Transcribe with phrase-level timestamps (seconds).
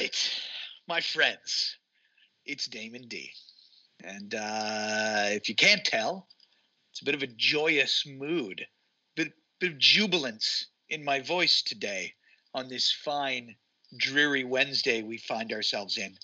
[0.00, 0.30] right,
[0.88, 1.76] my friends,
[2.46, 3.30] it's Damon D.
[4.02, 6.26] And uh, if you can't tell,
[6.90, 8.66] it's a bit of a joyous mood,
[9.14, 12.14] bit, bit of jubilance in my voice today
[12.54, 13.54] on this fine,
[13.98, 16.16] dreary Wednesday we find ourselves in.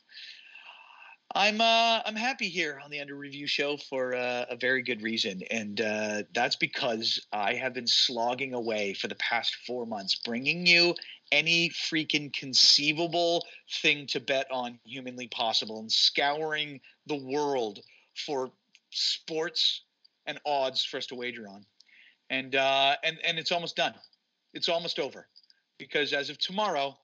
[1.34, 5.02] I'm uh, I'm happy here on the Under Review show for uh, a very good
[5.02, 10.14] reason, and uh, that's because I have been slogging away for the past four months,
[10.24, 10.94] bringing you
[11.32, 13.44] any freaking conceivable
[13.82, 17.80] thing to bet on humanly possible, and scouring the world
[18.14, 18.50] for
[18.90, 19.82] sports
[20.26, 21.64] and odds for us to wager on,
[22.30, 23.94] and uh, and and it's almost done.
[24.54, 25.26] It's almost over,
[25.78, 26.96] because as of tomorrow,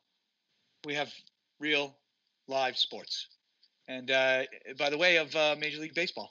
[0.84, 1.12] we have
[1.59, 1.95] real
[2.48, 3.29] live sports.
[3.89, 4.45] And uh,
[4.79, 6.31] by the way of uh, Major League Baseball,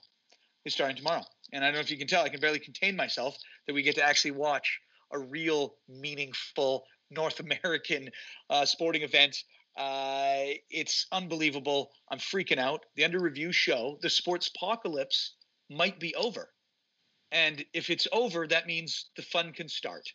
[0.66, 1.24] is starting tomorrow.
[1.54, 3.82] And I don't know if you can tell, I can barely contain myself that we
[3.82, 4.80] get to actually watch
[5.12, 8.10] a real, meaningful North American
[8.50, 9.44] uh, sporting event.
[9.78, 11.92] Uh, it's unbelievable.
[12.10, 12.86] I'm freaking out.
[12.96, 15.36] The Under Review show, the sports apocalypse,
[15.70, 16.50] might be over.
[17.32, 20.10] And if it's over, that means the fun can start.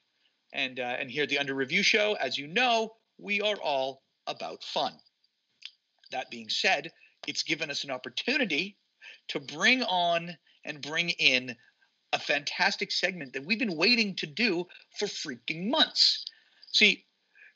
[0.52, 4.02] And uh, and here at the Under Review show, as you know, we are all
[4.26, 4.92] about fun.
[6.12, 6.92] That being said,
[7.26, 8.76] it's given us an opportunity
[9.28, 11.56] to bring on and bring in
[12.12, 14.66] a fantastic segment that we've been waiting to do
[14.98, 16.24] for freaking months.
[16.76, 17.06] See,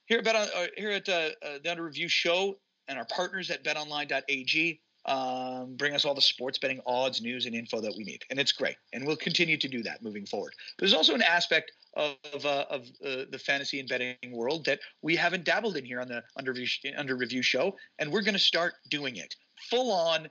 [0.06, 2.56] here at, Bet on, uh, here at uh, uh, the Under Review show
[2.88, 7.54] and our partners at betonline.ag um, bring us all the sports betting odds, news, and
[7.54, 8.22] info that we need.
[8.30, 8.76] And it's great.
[8.92, 10.54] And we'll continue to do that moving forward.
[10.78, 14.80] There's also an aspect of, of, uh, of uh, the fantasy and betting world that
[15.02, 17.76] we haven't dabbled in here on the Under Review, Under Review show.
[17.98, 19.34] And we're going to start doing it
[19.68, 20.28] full on,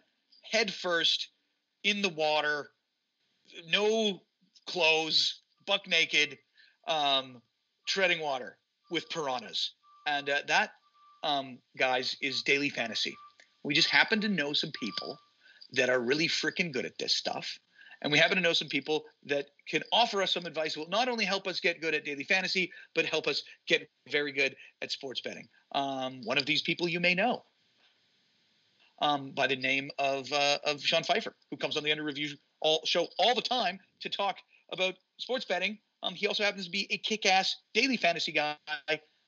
[0.50, 1.30] head first,
[1.84, 2.72] in the water,
[3.70, 4.22] no
[4.68, 6.38] clothes, buck naked,
[6.88, 7.42] um,
[7.88, 8.58] treading water
[8.90, 9.72] with piranhas.
[10.08, 10.72] And uh, that,
[11.24, 13.16] um, guys, is daily fantasy.
[13.64, 15.20] We just happen to know some people
[15.74, 17.60] that are really freaking good at this stuff.
[18.02, 21.10] And we happen to know some people that can offer us some advice will not
[21.10, 24.92] only help us get good at daily fantasy, but help us get very good at
[24.92, 25.48] sports betting.
[25.74, 27.44] Um, one of these people you may know
[29.02, 32.30] um, by the name of uh, of Sean Pfeiffer, who comes on the Under Review
[32.62, 34.38] all, show all the time to talk
[34.72, 35.78] about sports betting.
[36.04, 38.56] Um, he also happens to be a kick-ass daily fantasy guy.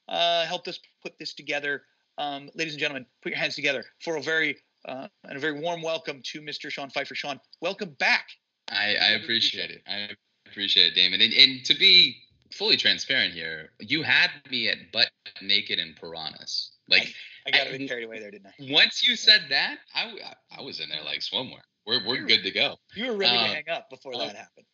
[0.08, 1.84] Uh, helped us put this together,
[2.18, 3.06] um, ladies and gentlemen.
[3.22, 6.70] Put your hands together for a very uh, and a very warm welcome to Mr.
[6.72, 7.16] Sean Pfeiffer.
[7.16, 8.28] Sean, welcome back.
[8.70, 9.84] I, I appreciate it.
[9.88, 10.10] I
[10.48, 11.22] appreciate it, Damon.
[11.22, 12.18] And, and to be
[12.54, 15.12] fully transparent here, you had me at butt
[15.42, 16.72] naked and piranhas.
[16.88, 17.14] Like
[17.48, 18.54] I got a bit carried away there, didn't I?
[18.72, 20.14] Once you said that, I,
[20.58, 21.62] I was in there like swimwear.
[21.86, 22.76] We're we're good to go.
[22.96, 24.66] You were ready um, to hang up before that happened.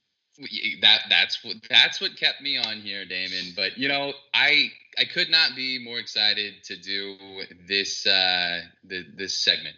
[0.82, 3.54] That that's what that's what kept me on here, Damon.
[3.56, 7.18] But you know, I I could not be more excited to do
[7.68, 9.76] this uh, the, this segment.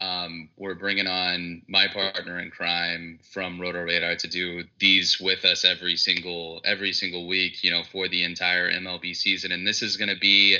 [0.00, 5.44] Um, we're bringing on my partner in crime from Roto Radar to do these with
[5.44, 7.62] us every single every single week.
[7.62, 10.58] You know, for the entire MLB season, and this is going to be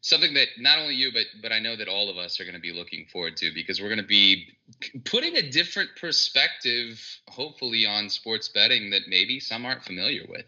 [0.00, 2.54] something that not only you but but I know that all of us are going
[2.54, 4.46] to be looking forward to because we're going to be
[5.04, 10.46] putting a different perspective hopefully on sports betting that maybe some aren't familiar with.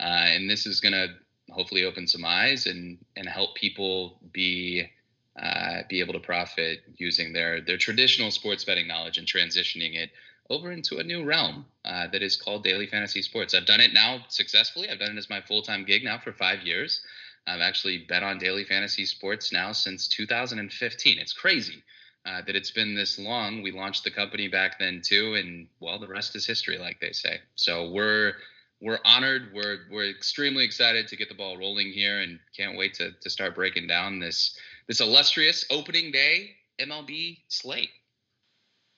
[0.00, 1.08] Uh, and this is going to
[1.52, 4.88] hopefully open some eyes and and help people be
[5.40, 10.10] uh, be able to profit using their their traditional sports betting knowledge and transitioning it
[10.50, 13.54] over into a new realm uh, that is called daily fantasy sports.
[13.54, 14.90] I've done it now successfully.
[14.90, 17.00] I've done it as my full time gig now for five years.
[17.46, 21.18] I've actually bet on daily fantasy sports now since 2015.
[21.18, 21.82] It's crazy
[22.26, 23.62] uh, that it's been this long.
[23.62, 27.12] We launched the company back then too, and well, the rest is history, like they
[27.12, 27.40] say.
[27.54, 28.34] So we're
[28.80, 29.50] we're honored.
[29.54, 33.30] We're we're extremely excited to get the ball rolling here, and can't wait to to
[33.30, 37.90] start breaking down this this illustrious opening day MLB slate.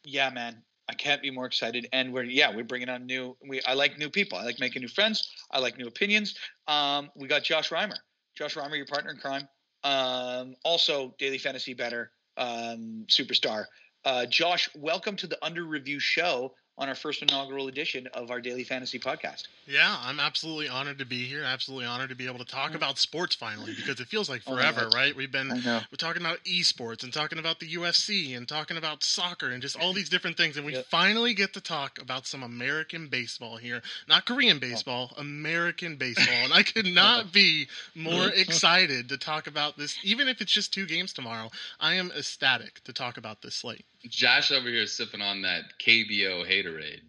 [0.04, 0.62] Yeah, man.
[0.88, 1.88] I can't be more excited.
[1.92, 3.36] And we're yeah, we're bringing on new.
[3.48, 4.38] We I like new people.
[4.38, 5.28] I like making new friends.
[5.50, 6.36] I like new opinions.
[6.68, 7.96] Um, we got Josh Reimer
[8.36, 9.48] Josh Reimer, your partner in crime.
[9.82, 13.64] Um, also, daily fantasy better um, superstar.
[14.04, 18.40] Uh, Josh, welcome to the Under Review show on our first inaugural edition of our
[18.40, 19.44] daily fantasy podcast.
[19.66, 21.42] Yeah, I'm absolutely honored to be here.
[21.42, 22.76] Absolutely honored to be able to talk mm-hmm.
[22.76, 25.16] about sports finally because it feels like oh forever, oh right?
[25.16, 29.48] We've been we're talking about esports and talking about the UFC and talking about soccer
[29.48, 30.86] and just all these different things and we yep.
[30.86, 33.82] finally get to talk about some American baseball here.
[34.08, 34.60] Not Korean oh.
[34.60, 35.20] baseball, oh.
[35.20, 36.44] American baseball.
[36.44, 40.74] And I could not be more excited to talk about this even if it's just
[40.74, 41.50] two games tomorrow.
[41.80, 43.84] I am ecstatic to talk about this slate.
[44.08, 47.00] Josh over here sipping on that KBO haterade.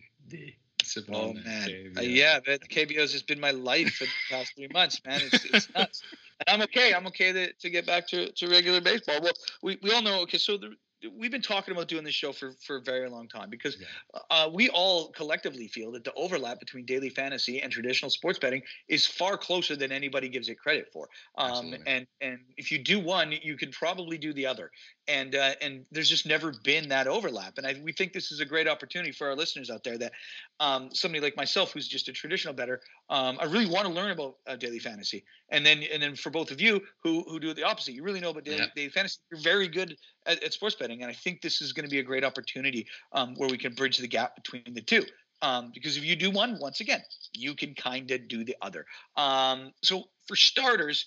[0.83, 4.53] Sipping oh man, uh, yeah, the KBO's has just been my life for the past
[4.55, 5.21] three months, man.
[5.21, 6.01] It's, it's nuts.
[6.39, 6.93] and I'm okay.
[6.93, 9.21] I'm okay to, to get back to, to regular baseball.
[9.21, 10.21] Well, we, we all know.
[10.21, 10.75] Okay, so the,
[11.15, 14.19] we've been talking about doing this show for for a very long time because yeah.
[14.31, 18.61] uh, we all collectively feel that the overlap between daily fantasy and traditional sports betting
[18.87, 21.07] is far closer than anybody gives it credit for.
[21.37, 24.71] Um, and and if you do one, you can probably do the other.
[25.09, 27.57] And uh, and there's just never been that overlap.
[27.57, 30.11] And I, we think this is a great opportunity for our listeners out there that
[30.59, 34.11] um, somebody like myself who's just a traditional better, um, I really want to learn
[34.11, 35.23] about uh, daily fantasy.
[35.49, 38.19] And then and then for both of you who who do the opposite, you really
[38.19, 39.19] know about daily, daily fantasy.
[39.31, 39.95] You're very good
[40.25, 42.87] at, at sports betting, and I think this is going to be a great opportunity
[43.13, 45.05] um, where we can bridge the gap between the two.
[45.41, 47.01] Um, because if you do one, once again,
[47.33, 48.85] you can kind of do the other.
[49.15, 51.05] Um, so for starters,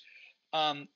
[0.52, 0.88] um,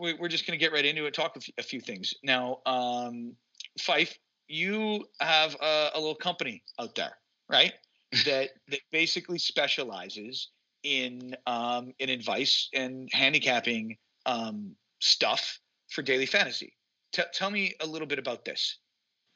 [0.00, 1.14] we, are just going to get right into it.
[1.14, 2.58] Talk a few, few things now.
[2.66, 3.32] Um,
[3.80, 7.16] Fife, you have a, a little company out there,
[7.48, 7.72] right?
[8.24, 10.50] that that basically specializes
[10.84, 13.96] in um, in advice and handicapping
[14.26, 15.58] um, stuff
[15.88, 16.72] for daily fantasy.
[17.12, 18.78] T- tell me a little bit about this.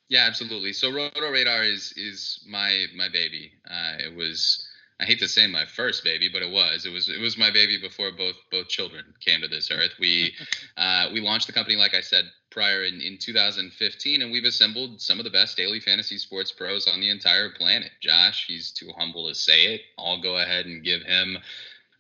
[0.09, 0.73] Yeah, absolutely.
[0.73, 3.53] So Roto Radar is is my my baby.
[3.69, 4.67] Uh, it was
[5.01, 7.51] I hate to say my first baby, but it was it was it was my
[7.51, 9.93] baby before both both children came to this earth.
[9.99, 10.35] We
[10.77, 15.01] uh, we launched the company, like I said prior in, in 2015, and we've assembled
[15.01, 17.93] some of the best daily fantasy sports pros on the entire planet.
[18.01, 19.83] Josh, he's too humble to say it.
[19.97, 21.39] I'll go ahead and give him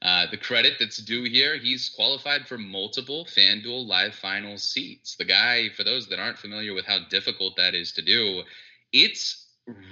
[0.03, 5.17] uh, the credit that's due here, he's qualified for multiple FanDuel live final seats.
[5.17, 8.43] The guy, for those that aren't familiar with how difficult that is to do,
[8.93, 9.40] it's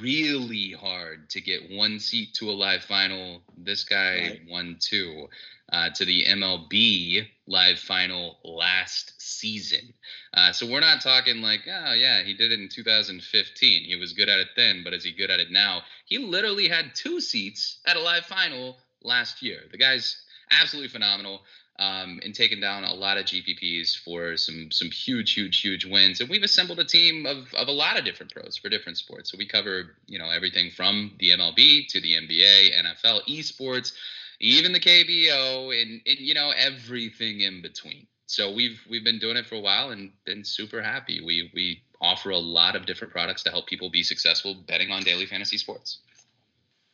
[0.00, 3.42] really hard to get one seat to a live final.
[3.56, 4.40] This guy right.
[4.48, 5.28] won two
[5.72, 9.92] uh, to the MLB live final last season.
[10.34, 13.82] Uh, so we're not talking like, oh, yeah, he did it in 2015.
[13.82, 15.82] He was good at it then, but is he good at it now?
[16.06, 19.60] He literally had two seats at a live final last year.
[19.70, 20.16] The guy's
[20.50, 21.42] absolutely phenomenal.
[21.80, 26.20] Um, and taken down a lot of GPPs for some some huge, huge, huge wins.
[26.20, 29.30] And we've assembled a team of, of a lot of different pros for different sports.
[29.30, 33.92] So we cover you know everything from the MLB to the NBA, NFL, esports,
[34.40, 38.08] even the KBO, and, and you know everything in between.
[38.26, 41.22] So we've we've been doing it for a while and been super happy.
[41.24, 45.02] We we offer a lot of different products to help people be successful betting on
[45.02, 45.98] daily fantasy sports.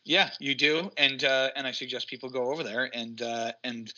[0.04, 3.92] Yeah, you do, and uh, and I suggest people go over there and uh, and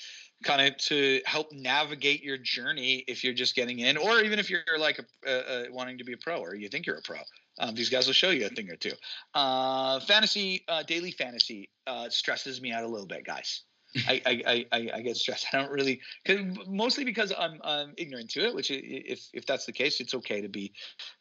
[0.45, 4.51] kind of to help navigate your journey if you're just getting in, or even if
[4.51, 7.19] you're like a, wanting to be a pro or you think you're a pro.
[7.59, 8.93] Um, these guys will show you a thing or two.
[9.35, 13.63] Uh, fantasy, uh, daily fantasy uh, stresses me out a little bit, guys.
[14.07, 15.47] I, I, I, I, get stressed.
[15.53, 18.55] I don't really, cause mostly because I'm, I'm ignorant to it.
[18.55, 20.73] Which, if if that's the case, it's okay to be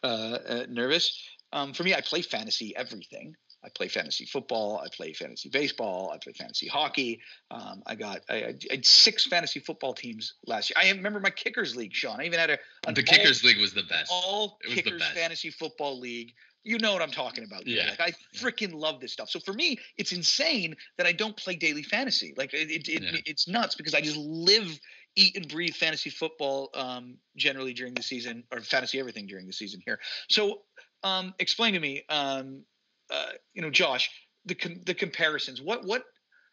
[0.03, 1.17] uh, uh, nervous.
[1.53, 3.35] Um, for me, I play fantasy everything.
[3.65, 4.79] I play fantasy football.
[4.83, 6.11] I play fantasy baseball.
[6.13, 7.21] I play fantasy hockey.
[7.49, 10.75] Um, I got I, I, had six fantasy football teams last year.
[10.77, 12.21] I remember my kickers league, Sean.
[12.21, 12.59] I even had a
[12.93, 14.11] the kickers league was the best.
[14.11, 16.33] All it kickers fantasy football league.
[16.63, 17.67] You know what I'm talking about.
[17.67, 17.89] Yeah.
[17.89, 19.29] Like, I freaking love this stuff.
[19.29, 22.33] So for me, it's insane that I don't play daily fantasy.
[22.35, 23.19] Like it, it, it yeah.
[23.25, 24.79] it's nuts because I just live
[25.15, 29.53] eat and breathe fantasy football um, generally during the season or fantasy everything during the
[29.53, 29.99] season here.
[30.29, 30.61] So
[31.03, 32.63] um, explain to me, um,
[33.11, 34.09] uh, you know, Josh,
[34.45, 35.61] the com- the comparisons.
[35.61, 36.05] What what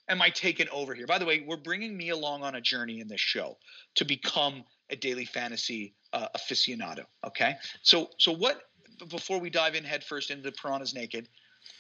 [0.09, 1.07] am I taking over here?
[1.07, 3.59] By the way, we're bringing me along on a journey in this show
[3.97, 7.05] to become a daily fantasy uh, aficionado.
[7.27, 8.63] Okay, so so what?
[9.09, 11.29] Before we dive in headfirst into the piranhas naked,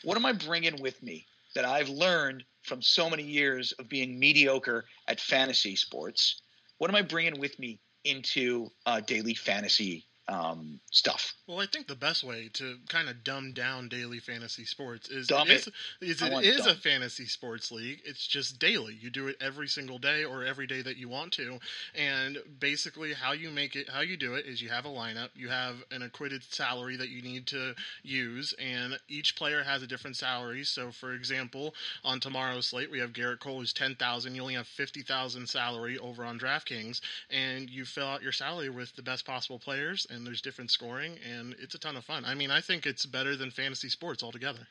[0.02, 4.18] what am I bringing with me that I've learned from so many years of being
[4.18, 6.42] mediocre at fantasy sports?
[6.78, 11.34] What am I bringing with me into uh, daily fantasy um, stuff.
[11.46, 15.26] Well, I think the best way to kind of dumb down daily fantasy sports is
[15.26, 15.68] dumb it, it.
[16.00, 18.00] is, is it is a fantasy sports league.
[18.04, 18.96] It's just daily.
[19.00, 21.58] You do it every single day or every day that you want to.
[21.94, 25.30] And basically, how you make it, how you do it is you have a lineup,
[25.34, 29.86] you have an acquitted salary that you need to use, and each player has a
[29.86, 30.64] different salary.
[30.64, 31.74] So, for example,
[32.04, 34.34] on tomorrow's slate, we have Gerrit Cole who's ten thousand.
[34.34, 38.70] You only have fifty thousand salary over on DraftKings, and you fill out your salary
[38.70, 42.24] with the best possible players and there's different scoring, and it's a ton of fun.
[42.24, 44.66] I mean, I think it's better than fantasy sports altogether.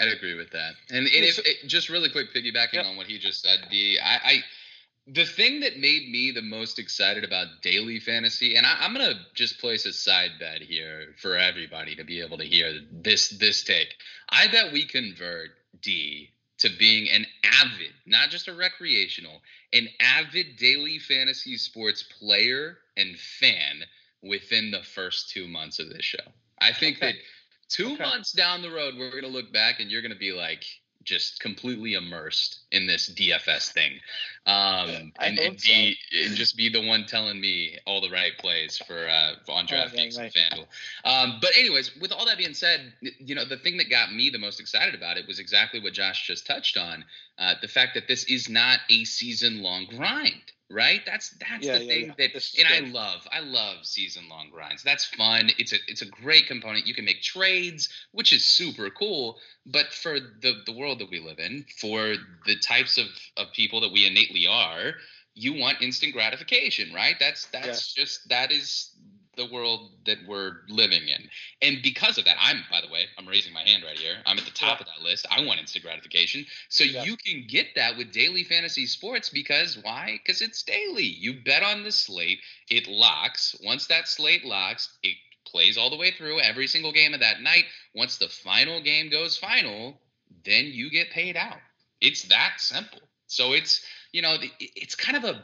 [0.00, 0.72] I'd agree with that.
[0.90, 2.86] And, and if it, just really quick, piggybacking yep.
[2.86, 4.38] on what he just said, the I, I
[5.06, 9.14] the thing that made me the most excited about daily fantasy, and I, am gonna
[9.34, 13.64] just place a side bet here for everybody to be able to hear this this
[13.64, 13.94] take.
[14.28, 15.50] I bet we convert
[15.80, 19.40] D to being an avid, not just a recreational,
[19.72, 23.84] an avid daily fantasy sports player and fan
[24.22, 26.18] within the first two months of this show.
[26.60, 27.12] I think okay.
[27.12, 27.14] that
[27.68, 28.02] two okay.
[28.02, 30.64] months down the road, we're going to look back and you're going to be like,
[31.04, 33.92] just completely immersed in this DFS thing,
[34.46, 36.26] um, and, and be so.
[36.26, 40.18] and just be the one telling me all the right plays for uh, on DraftKings
[40.18, 40.36] oh, right, right.
[40.52, 40.66] and FanDuel.
[41.04, 44.28] Um, but anyways, with all that being said, you know the thing that got me
[44.28, 47.04] the most excited about it was exactly what Josh just touched on:
[47.38, 51.00] uh, the fact that this is not a season long grind right?
[51.06, 52.28] That's that's yeah, the yeah, thing yeah.
[52.28, 53.26] that and I love.
[53.32, 54.82] I love season long grinds.
[54.82, 55.50] That's fun.
[55.58, 56.86] It's a it's a great component.
[56.86, 59.38] You can make trades, which is super cool.
[59.66, 62.14] But for the the world that we live in, for
[62.46, 63.06] the types of
[63.36, 64.94] of people that we innately are,
[65.34, 67.16] you want instant gratification, right?
[67.18, 68.90] That's that's just that is
[69.38, 71.28] the world that we're living in.
[71.62, 74.16] And because of that, I'm, by the way, I'm raising my hand right here.
[74.26, 74.86] I'm at the top yeah.
[74.86, 75.26] of that list.
[75.30, 76.44] I want instant gratification.
[76.68, 77.04] So yeah.
[77.04, 80.20] you can get that with daily fantasy sports because why?
[80.22, 81.04] Because it's daily.
[81.04, 83.56] You bet on the slate, it locks.
[83.64, 85.16] Once that slate locks, it
[85.46, 87.64] plays all the way through every single game of that night.
[87.94, 90.00] Once the final game goes final,
[90.44, 91.58] then you get paid out.
[92.00, 93.00] It's that simple.
[93.28, 95.42] So it's, you know, it's kind of a,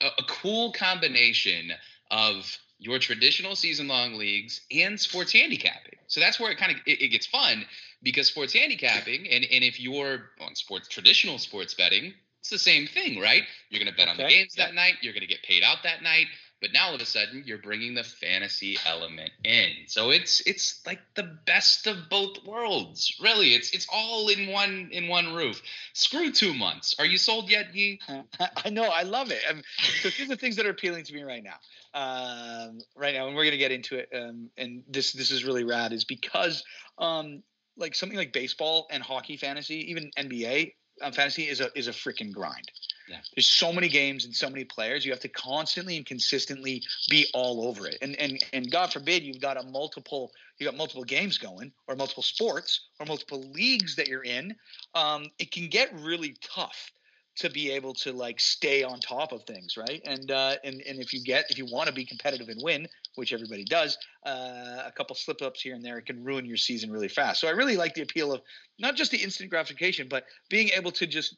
[0.00, 1.72] a cool combination
[2.10, 5.98] of your traditional season long leagues and sports handicapping.
[6.06, 7.64] So that's where it kind of it, it, gets fun
[8.02, 12.86] because sports handicapping and and if you're on sports traditional sports betting, it's the same
[12.86, 13.42] thing, right?
[13.68, 14.10] You're going to bet okay.
[14.10, 16.26] on the games that night, you're going to get paid out that night,
[16.60, 19.70] but now all of a sudden you're bringing the fantasy element in.
[19.86, 23.14] So it's it's like the best of both worlds.
[23.20, 25.62] Really, it's it's all in one in one roof.
[25.92, 26.94] Screw 2 months.
[26.98, 28.00] Are you sold yet, Yi?
[28.64, 29.42] I know, I love it.
[29.48, 29.64] I mean,
[30.02, 31.56] so here's the things that are appealing to me right now
[31.94, 34.08] um, right now, and we're gonna get into it.
[34.14, 36.64] Um, and this this is really rad, is because
[36.98, 37.42] um,
[37.76, 41.92] like something like baseball and hockey fantasy, even NBA um, fantasy is a is a
[41.92, 42.70] freaking grind.
[43.08, 43.16] Yeah.
[43.34, 45.04] There's so many games and so many players.
[45.04, 47.96] You have to constantly and consistently be all over it.
[48.02, 51.96] And and and God forbid you've got a multiple you got multiple games going or
[51.96, 54.54] multiple sports or multiple leagues that you're in.
[54.94, 56.92] Um, it can get really tough
[57.38, 60.02] to be able to like stay on top of things, right?
[60.04, 62.88] And uh, and and if you get if you want to be competitive and win,
[63.14, 63.96] which everybody does,
[64.26, 67.40] uh, a couple slip ups here and there it can ruin your season really fast.
[67.40, 68.42] So I really like the appeal of
[68.78, 71.36] not just the instant gratification, but being able to just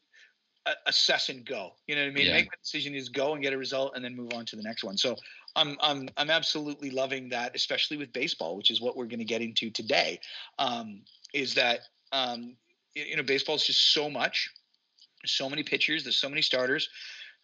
[0.87, 1.73] assess and go.
[1.87, 2.27] You know what I mean?
[2.27, 2.35] Yeah.
[2.35, 4.63] Make the decision is go and get a result, and then move on to the
[4.63, 4.97] next one.
[4.97, 5.17] So
[5.57, 9.25] I'm I'm I'm absolutely loving that, especially with baseball, which is what we're going to
[9.25, 10.21] get into today.
[10.59, 11.03] Um,
[11.35, 11.81] is that
[12.13, 12.57] um,
[12.95, 14.51] you know baseball is just so much
[15.27, 16.89] so many pitchers, there's so many starters,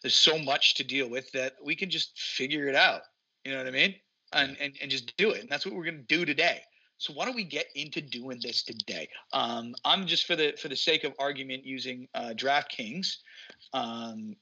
[0.01, 3.01] there's so much to deal with that we can just figure it out.
[3.43, 3.95] You know what I mean?
[4.33, 5.41] And and, and just do it.
[5.41, 6.61] And that's what we're gonna do today.
[6.97, 9.07] So why don't we get into doing this today?
[9.33, 13.17] Um, I'm just for the for the sake of argument using uh, DraftKings,
[13.73, 14.35] um,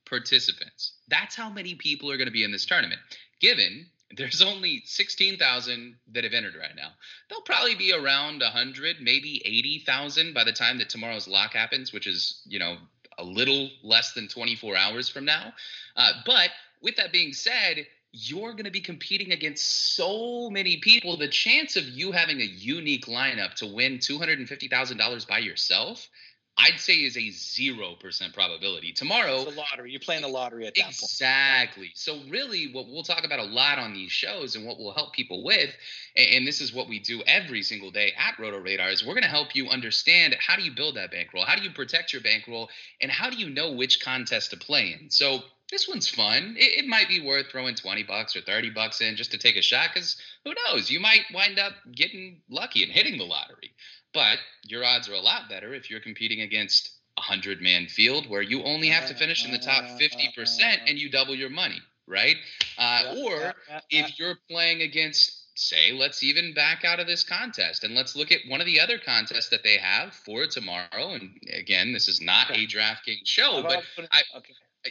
[0.06, 0.99] participants.
[1.10, 3.02] That's how many people are going to be in this tournament.
[3.40, 6.90] Given there's only 16,000 that have entered right now.
[7.28, 12.08] There'll probably be around 100, maybe 80,000 by the time that tomorrow's lock happens, which
[12.08, 12.78] is, you know,
[13.20, 15.54] a little less than 24 hours from now.
[15.96, 16.50] Uh, but
[16.82, 21.16] with that being said, you're going to be competing against so many people.
[21.16, 26.10] The chance of you having a unique lineup to win $250,000 by yourself
[26.60, 28.92] I'd say is a zero percent probability.
[28.92, 29.92] Tomorrow, it's a lottery.
[29.92, 31.86] You're playing the lottery at that exactly.
[31.86, 31.92] point.
[31.92, 31.92] Exactly.
[31.96, 35.14] So really, what we'll talk about a lot on these shows, and what we'll help
[35.14, 35.74] people with,
[36.18, 39.24] and this is what we do every single day at Roto Radar, is we're going
[39.24, 42.22] to help you understand how do you build that bankroll, how do you protect your
[42.22, 42.70] bankroll,
[43.02, 45.10] and how do you know which contest to play in.
[45.10, 45.40] So
[45.72, 46.56] this one's fun.
[46.58, 49.56] It, it, might be worth throwing 20 bucks or 30 bucks in just to take
[49.56, 50.90] a shot because who knows?
[50.90, 53.72] You might wind up getting lucky and hitting the lottery.
[54.14, 58.28] But your odds are a lot better if you're competing against a 100 man field
[58.30, 61.80] where you only have to finish in the top 50% and you double your money,
[62.08, 62.38] right?
[62.78, 63.54] Uh, or
[63.92, 68.32] if you're playing against say let's even back out of this contest and let's look
[68.32, 72.22] at one of the other contests that they have for tomorrow and again this is
[72.22, 74.22] not a DraftKings show but I,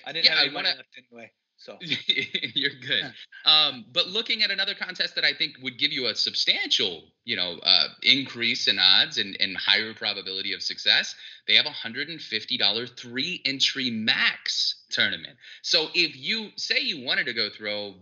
[0.07, 1.31] I didn't yeah, have any I wanna, left anyway.
[1.59, 1.77] So
[2.55, 3.13] you're good.
[3.45, 7.37] Um, but looking at another contest that I think would give you a substantial, you
[7.37, 11.17] know, uh, increase in odds and, and higher probability of success,
[11.49, 15.37] they have a $150 three entry max tournament.
[15.63, 17.95] So if you say you wanted to go throw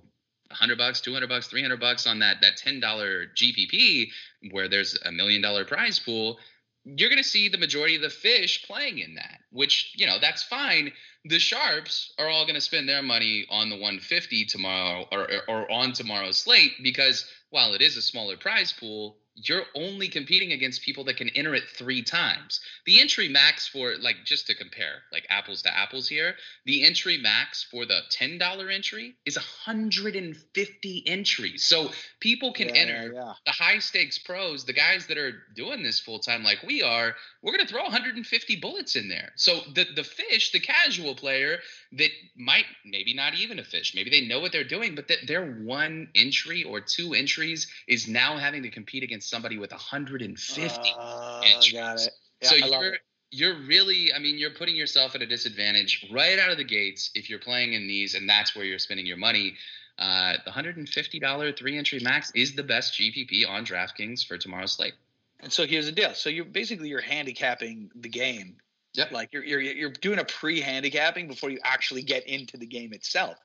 [0.48, 4.08] 100 bucks, 200 bucks, 300 bucks on that that $10 GPP
[4.50, 6.38] where there's a million dollar prize pool,
[6.86, 10.18] you're going to see the majority of the fish playing in that, which, you know,
[10.20, 10.92] that's fine.
[11.24, 15.70] The sharps are all going to spend their money on the 150 tomorrow or, or
[15.70, 20.82] on tomorrow's slate because while it is a smaller prize pool you're only competing against
[20.82, 22.60] people that can enter it three times.
[22.86, 27.18] The entry max for like just to compare, like apples to apples here, the entry
[27.18, 31.64] max for the ten dollar entry is 150 entries.
[31.64, 31.90] So
[32.20, 33.32] people can yeah, enter yeah.
[33.44, 37.14] the high stakes pros, the guys that are doing this full time like we are.
[37.42, 39.32] We're gonna throw 150 bullets in there.
[39.36, 41.58] So the the fish, the casual player
[41.92, 45.26] that might maybe not even a fish, maybe they know what they're doing, but that
[45.26, 50.94] their one entry or two entries is now having to compete against somebody with 150
[50.98, 51.72] uh, Got it.
[51.72, 52.00] Yeah,
[52.42, 53.00] so you're it.
[53.30, 57.10] you're really, I mean, you're putting yourself at a disadvantage right out of the gates
[57.14, 59.54] if you're playing in these, and that's where you're spending your money.
[59.98, 64.94] Uh, the $150 three entry max is the best GPP on DraftKings for tomorrow's slate.
[65.40, 66.14] And so here's the deal.
[66.14, 68.56] So you're basically you're handicapping the game.
[68.94, 69.12] Yep.
[69.12, 73.36] Like you're you're you're doing a pre-handicapping before you actually get into the game itself.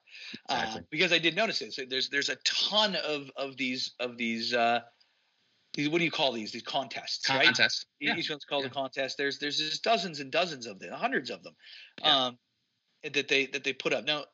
[0.49, 0.79] Uh, exactly.
[0.79, 1.73] Uh, because I did notice it.
[1.73, 4.81] So there's there's a ton of of these of these uh, these
[5.77, 6.51] what do you call these?
[6.51, 7.45] These contests right?
[7.45, 7.85] contests.
[7.99, 8.15] Yeah.
[8.17, 8.71] each one's called yeah.
[8.71, 9.17] a contest.
[9.17, 11.53] There's there's just dozens and dozens of them hundreds of them
[12.01, 12.25] yeah.
[12.25, 12.37] um
[13.03, 14.05] that they that they put up.
[14.05, 14.25] Now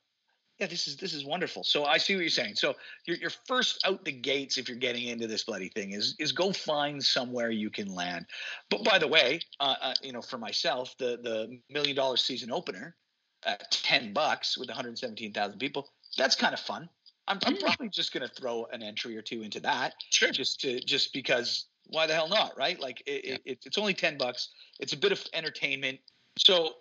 [0.60, 1.63] yeah this is this is wonderful.
[1.63, 2.56] So i see what you're saying.
[2.56, 6.15] So your, your first out the gates if you're getting into this bloody thing is
[6.19, 8.26] is go find somewhere you can land.
[8.69, 12.52] But by the way uh, uh, you know for myself the the million dollar season
[12.52, 12.95] opener
[13.43, 16.89] at 10 bucks with 117000 people that's kind of fun
[17.27, 19.95] I'm, I'm probably just going to throw an entry or two into that.
[20.11, 20.31] Sure.
[20.31, 22.79] Just to just because why the hell not, right?
[22.79, 23.37] Like it, yeah.
[23.45, 24.49] it, it's only ten bucks.
[24.79, 25.99] It's a bit of entertainment.
[26.37, 26.73] So,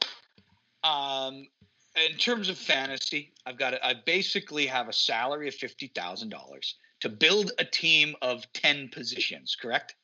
[0.84, 1.46] um,
[2.08, 6.30] in terms of fantasy, I've got a, I basically have a salary of fifty thousand
[6.30, 9.56] dollars to build a team of ten positions.
[9.60, 9.94] Correct?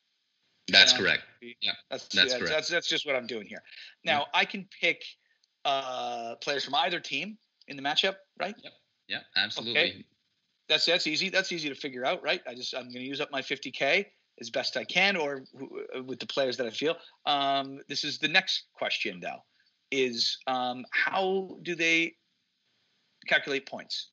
[0.69, 1.23] That's correct.
[1.41, 2.49] Yeah, that's that's, that's, correct.
[2.49, 3.61] That's, that's just what I'm doing here.
[4.03, 4.39] Now yeah.
[4.39, 5.03] I can pick
[5.65, 8.55] uh, players from either team in the matchup, right?
[8.63, 8.73] Yep.
[9.09, 9.79] Yeah, absolutely.
[9.79, 10.05] Okay
[10.73, 11.29] that's that's easy.
[11.29, 12.41] That's easy to figure out, right?
[12.47, 14.05] I just I'm going to use up my 50k
[14.41, 15.43] as best I can, or
[15.95, 16.97] uh, with the players that I feel.
[17.25, 19.43] Um, this is the next question, though,
[19.91, 22.15] is um, how do they
[23.27, 24.09] calculate points?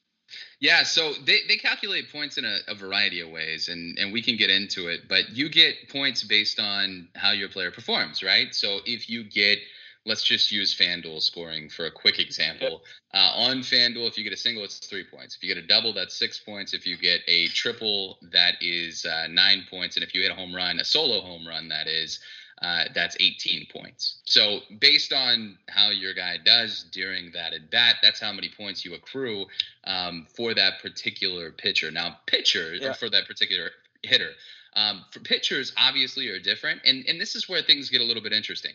[0.60, 4.22] Yeah, so they, they calculate points in a, a, variety of ways, and, and we
[4.22, 5.08] can get into it.
[5.08, 8.54] But you get points based on how your player performs, right?
[8.54, 9.58] So if you get
[10.06, 12.82] let's just use FanDuel scoring for a quick example.
[13.12, 15.36] Uh, on FanDuel, if you get a single, it's three points.
[15.36, 16.72] If you get a double, that's six points.
[16.72, 19.96] If you get a triple, that is uh, nine points.
[19.96, 22.20] And if you hit a home run, a solo home run, that is,
[22.62, 24.20] uh, that's 18 points.
[24.24, 28.84] So based on how your guy does during that at bat, that's how many points
[28.84, 29.46] you accrue
[29.84, 31.90] um, for that particular pitcher.
[31.90, 32.92] Now, pitcher yeah.
[32.92, 33.70] for that particular
[34.02, 34.30] hitter.
[34.74, 38.22] Um, for pitchers, obviously, are different, and and this is where things get a little
[38.22, 38.72] bit interesting.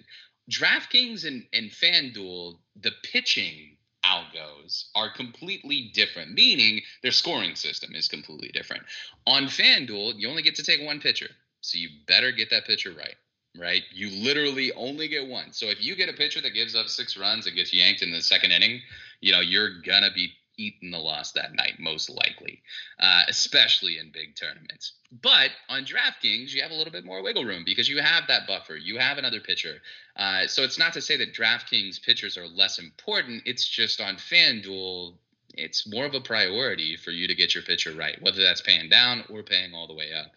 [0.51, 8.07] DraftKings and, and FanDuel, the pitching algos are completely different, meaning their scoring system is
[8.07, 8.83] completely different.
[9.25, 11.29] On FanDuel, you only get to take one pitcher.
[11.61, 13.15] So you better get that pitcher right,
[13.57, 13.81] right?
[13.91, 15.51] You literally only get one.
[15.51, 18.11] So if you get a pitcher that gives up six runs and gets yanked in
[18.11, 18.81] the second inning,
[19.21, 22.61] you know, you're to be eaten the loss that night, most likely,
[22.99, 24.93] uh, especially in big tournaments.
[25.21, 28.47] But on DraftKings, you have a little bit more wiggle room because you have that
[28.47, 28.75] buffer.
[28.75, 29.75] You have another pitcher.
[30.15, 33.43] Uh, so it's not to say that DraftKings pitchers are less important.
[33.45, 35.13] It's just on FanDuel,
[35.53, 38.89] it's more of a priority for you to get your pitcher right, whether that's paying
[38.89, 40.31] down or paying all the way up.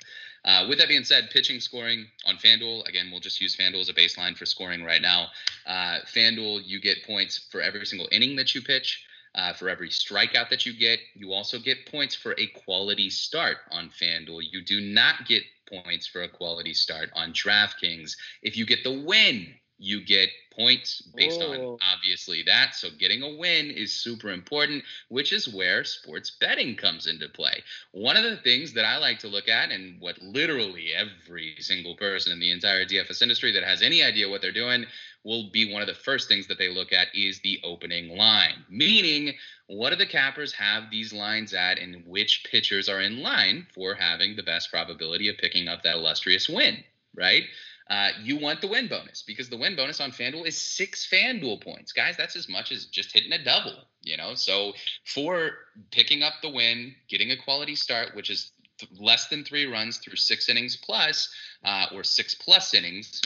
[0.44, 3.88] Uh, with that being said, pitching scoring on FanDuel, again, we'll just use FanDuel as
[3.88, 5.26] a baseline for scoring right now.
[5.66, 9.04] Uh, FanDuel, you get points for every single inning that you pitch.
[9.34, 13.58] Uh, for every strikeout that you get, you also get points for a quality start
[13.70, 14.40] on FanDuel.
[14.50, 18.16] You do not get points for a quality start on DraftKings.
[18.42, 21.72] If you get the win, you get points based Whoa.
[21.72, 22.74] on obviously that.
[22.74, 27.62] So getting a win is super important, which is where sports betting comes into play.
[27.92, 31.94] One of the things that I like to look at, and what literally every single
[31.94, 34.84] person in the entire DFS industry that has any idea what they're doing
[35.24, 38.64] will be one of the first things that they look at is the opening line.
[38.70, 39.34] Meaning,
[39.66, 43.94] what do the cappers have these lines at, and which pitchers are in line for
[43.94, 46.82] having the best probability of picking up that illustrious win,
[47.14, 47.44] right?
[47.88, 51.62] Uh, you want the win bonus because the win bonus on FanDuel is six FanDuel
[51.62, 51.92] points.
[51.92, 54.34] Guys, that's as much as just hitting a double, you know?
[54.34, 54.74] So
[55.04, 55.52] for
[55.90, 59.98] picking up the win, getting a quality start, which is th- less than three runs
[59.98, 61.30] through six innings plus,
[61.64, 63.22] uh, or six plus innings,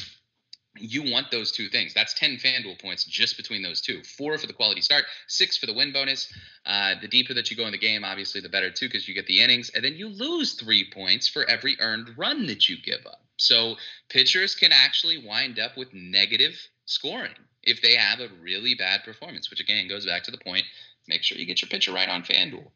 [0.79, 1.93] you want those two things.
[1.93, 4.03] That's 10 FanDuel points just between those two.
[4.03, 6.33] Four for the quality start, six for the win bonus.
[6.65, 9.15] Uh, the deeper that you go in the game, obviously, the better too, because you
[9.15, 9.71] get the innings.
[9.75, 13.21] And then you lose three points for every earned run that you give up.
[13.37, 13.77] So
[14.09, 16.55] pitchers can actually wind up with negative
[16.87, 17.33] scoring
[17.63, 20.65] if they have a really bad performance, which again goes back to the point
[21.09, 22.67] make sure you get your pitcher right on FanDuel.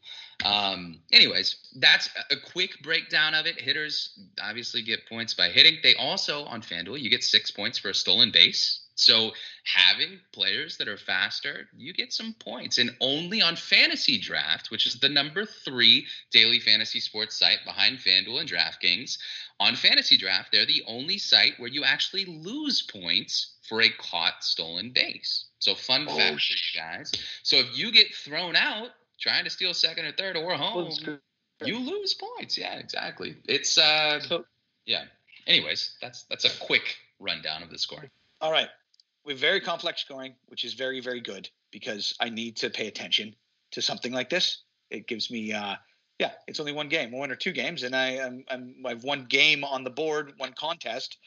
[0.45, 3.61] Um, anyways, that's a quick breakdown of it.
[3.61, 5.79] Hitters obviously get points by hitting.
[5.83, 8.81] They also on FanDuel you get six points for a stolen base.
[8.97, 9.33] So
[9.65, 12.79] having players that are faster, you get some points.
[12.79, 17.99] And only on Fantasy Draft, which is the number three daily fantasy sports site behind
[17.99, 19.19] FanDuel and DraftKings,
[19.61, 24.43] on Fantasy Draft, they're the only site where you actually lose points for a caught
[24.43, 25.45] stolen base.
[25.59, 27.13] So fun oh, fact for you guys.
[27.43, 28.89] So if you get thrown out
[29.21, 30.91] trying to steal second or third or home,
[31.63, 32.57] you lose points.
[32.57, 33.37] Yeah, exactly.
[33.47, 34.47] It's uh so,
[34.87, 35.05] yeah.
[35.47, 38.11] Anyways, that's that's a quick rundown of the scoring.
[38.41, 38.69] All right
[39.27, 43.35] with very complex scoring, which is very, very good because I need to pay attention
[43.73, 44.63] to something like this.
[44.91, 45.75] It gives me, uh,
[46.21, 49.05] yeah, it's only one game, one or two games, and I am I'm, I have
[49.05, 51.19] one game on the board, one contest.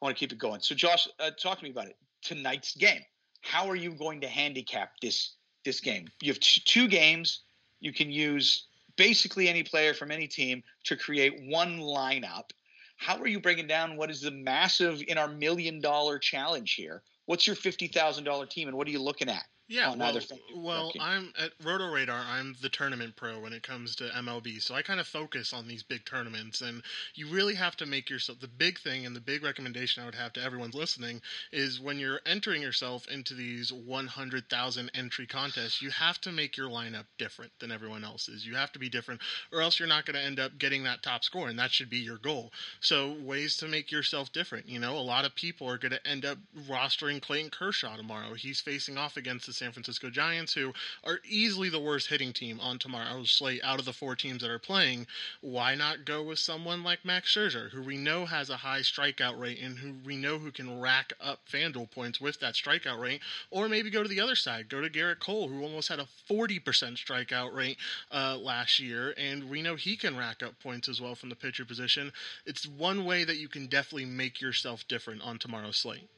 [0.00, 0.60] I want to keep it going.
[0.60, 1.96] So, Josh, uh, talk to me about it.
[2.22, 3.02] Tonight's game.
[3.42, 6.08] How are you going to handicap this this game?
[6.22, 7.40] You have t- two games.
[7.80, 12.50] You can use basically any player from any team to create one lineup.
[12.96, 17.02] How are you breaking down what is the massive in our million dollar challenge here?
[17.26, 19.44] What's your fifty thousand dollar team, and what are you looking at?
[19.66, 20.20] Yeah, well,
[20.54, 22.22] well I'm at Roto Radar.
[22.28, 25.66] I'm the tournament pro when it comes to MLB, so I kind of focus on
[25.66, 26.82] these big tournaments, and
[27.14, 28.40] you really have to make yourself.
[28.40, 31.98] The big thing and the big recommendation I would have to everyone listening is when
[31.98, 37.52] you're entering yourself into these 100,000 entry contests, you have to make your lineup different
[37.58, 38.46] than everyone else's.
[38.46, 41.02] You have to be different, or else you're not going to end up getting that
[41.02, 42.52] top score, and that should be your goal.
[42.80, 44.68] So ways to make yourself different.
[44.68, 46.36] You know, a lot of people are going to end up
[46.68, 48.34] rostering Clayton Kershaw tomorrow.
[48.34, 52.60] He's facing off against the San Francisco Giants, who are easily the worst hitting team
[52.60, 55.06] on tomorrow's slate out of the four teams that are playing.
[55.40, 59.38] Why not go with someone like Max Scherzer, who we know has a high strikeout
[59.38, 63.20] rate and who we know who can rack up FanDuel points with that strikeout rate?
[63.50, 66.08] Or maybe go to the other side, go to Gerrit Cole, who almost had a
[66.28, 67.78] 40% strikeout rate
[68.12, 71.36] uh, last year, and we know he can rack up points as well from the
[71.36, 72.12] pitcher position.
[72.46, 76.08] It's one way that you can definitely make yourself different on tomorrow's slate.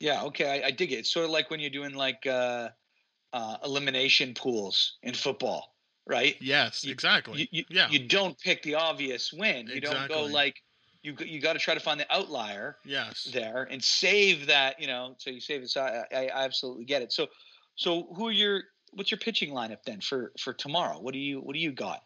[0.00, 0.96] Yeah, okay, I, I, dig it.
[0.96, 2.68] It's sort of like when you're doing like uh,
[3.32, 5.74] uh, elimination pools in football,
[6.06, 6.36] right?
[6.40, 7.40] Yes, you, exactly.
[7.40, 7.88] You, you, yeah.
[7.90, 9.66] you don't pick the obvious win.
[9.66, 10.08] You exactly.
[10.08, 10.62] don't go like
[11.02, 12.76] you you got to try to find the outlier.
[12.84, 13.28] Yes.
[13.32, 14.80] There and save that.
[14.80, 15.70] You know, so you save it.
[15.70, 17.12] So I, I absolutely get it.
[17.12, 17.26] So
[17.76, 21.00] so who are your what's your pitching lineup then for for tomorrow?
[21.00, 22.02] What do you what do you got?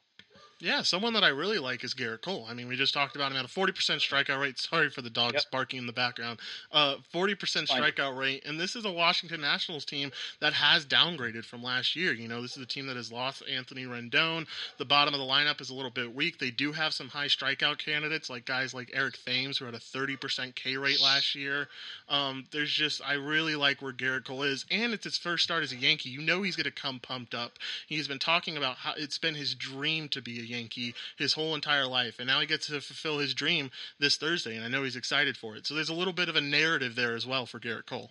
[0.63, 2.47] Yeah, someone that I really like is Gerrit Cole.
[2.49, 4.59] I mean, we just talked about him at a 40% strikeout rate.
[4.61, 5.51] Sorry for the dogs yep.
[5.51, 6.39] barking in the background.
[6.71, 8.45] Uh, 40% strikeout rate.
[8.47, 12.13] And this is a Washington Nationals team that has downgraded from last year.
[12.13, 14.47] You know, this is a team that has lost Anthony Rendon.
[14.79, 16.39] The bottom of the lineup is a little bit weak.
[16.39, 19.79] They do have some high strikeout candidates, like guys like Eric Thames, who had a
[19.79, 21.67] 30% K rate last year.
[22.09, 24.65] Um, there's just, I really like where Gerrit Cole is.
[24.71, 26.11] And it's his first start as a Yankee.
[26.11, 27.59] You know he's going to come pumped up.
[27.89, 31.55] He's been talking about how it's been his dream to be a Yankee his whole
[31.55, 34.83] entire life, and now he gets to fulfill his dream this Thursday, and I know
[34.85, 35.67] he's excited for it.
[35.67, 38.11] So there's a little bit of a narrative there as well for Gerrit Cole.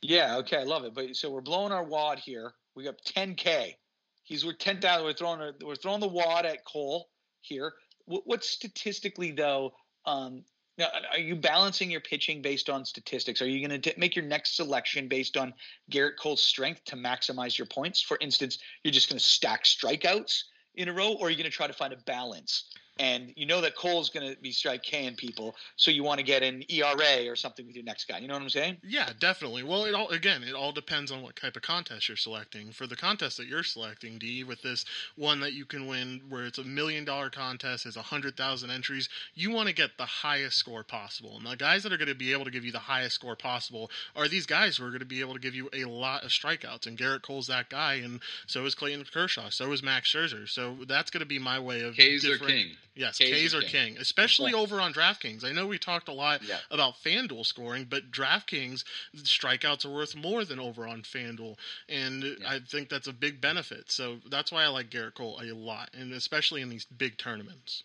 [0.00, 0.94] Yeah, okay, I love it.
[0.94, 2.52] But so we're blowing our wad here.
[2.74, 3.74] We got 10k.
[4.22, 5.04] He's worth 10,000.
[5.04, 7.08] We're throwing we're throwing the wad at Cole
[7.40, 7.72] here.
[8.04, 9.74] What, what statistically though?
[10.04, 10.44] Um,
[10.76, 13.40] now, are you balancing your pitching based on statistics?
[13.40, 15.54] Are you going to make your next selection based on
[15.90, 18.02] Gerrit Cole's strength to maximize your points?
[18.02, 20.42] For instance, you're just going to stack strikeouts
[20.74, 22.64] in a row, or are you going to try to find a balance
[22.98, 26.24] and you know that Cole's going to be strike K people, so you want to
[26.24, 28.18] get an ERA or something with your next guy.
[28.18, 28.78] You know what I'm saying?
[28.82, 29.62] Yeah, definitely.
[29.62, 32.72] Well, it all again, it all depends on what type of contest you're selecting.
[32.72, 34.84] For the contest that you're selecting, D, with this
[35.16, 38.70] one that you can win, where it's a million dollar contest, has a hundred thousand
[38.70, 41.36] entries, you want to get the highest score possible.
[41.36, 43.36] And the guys that are going to be able to give you the highest score
[43.36, 46.24] possible are these guys who are going to be able to give you a lot
[46.24, 46.86] of strikeouts.
[46.86, 50.48] And Gerrit Cole's that guy, and so is Clayton Kershaw, so is Max Scherzer.
[50.48, 52.76] So that's going to be my way of K's different- king.
[52.96, 53.94] Yes, K's, K's are king.
[53.94, 53.96] king.
[53.98, 55.44] especially over on DraftKings.
[55.44, 56.58] I know we talked a lot yeah.
[56.70, 58.84] about FanDuel scoring, but DraftKings
[59.16, 61.56] strikeouts are worth more than over on FanDuel,
[61.88, 62.32] and yeah.
[62.48, 63.90] I think that's a big benefit.
[63.90, 67.82] So that's why I like Gerrit Cole a lot, and especially in these big tournaments.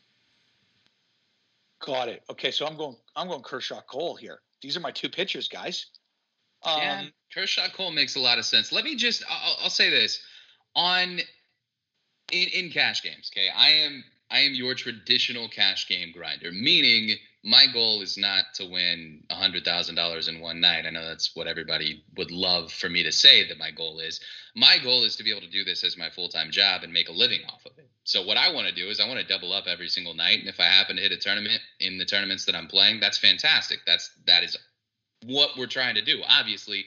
[1.80, 2.24] Got it.
[2.30, 2.96] Okay, so I'm going.
[3.16, 4.42] I'm going Kershaw Cole here.
[4.62, 5.88] These are my two pitchers, guys.
[6.64, 8.72] Um, yeah, Kershaw Cole makes a lot of sense.
[8.72, 9.24] Let me just.
[9.30, 10.22] I'll, I'll say this
[10.76, 11.20] on
[12.32, 13.32] in in cash games.
[13.34, 18.46] Okay, I am I am your traditional cash game grinder, meaning my goal is not
[18.56, 20.86] to win $100,000 in one night.
[20.86, 24.20] I know that's what everybody would love for me to say that my goal is.
[24.56, 26.92] My goal is to be able to do this as my full time job and
[26.92, 27.90] make a living off of it.
[28.04, 30.40] So, what I want to do is I want to double up every single night.
[30.40, 33.18] And if I happen to hit a tournament in the tournaments that I'm playing, that's
[33.18, 33.80] fantastic.
[33.86, 34.58] That's, that is
[35.26, 36.22] what we're trying to do.
[36.28, 36.86] Obviously,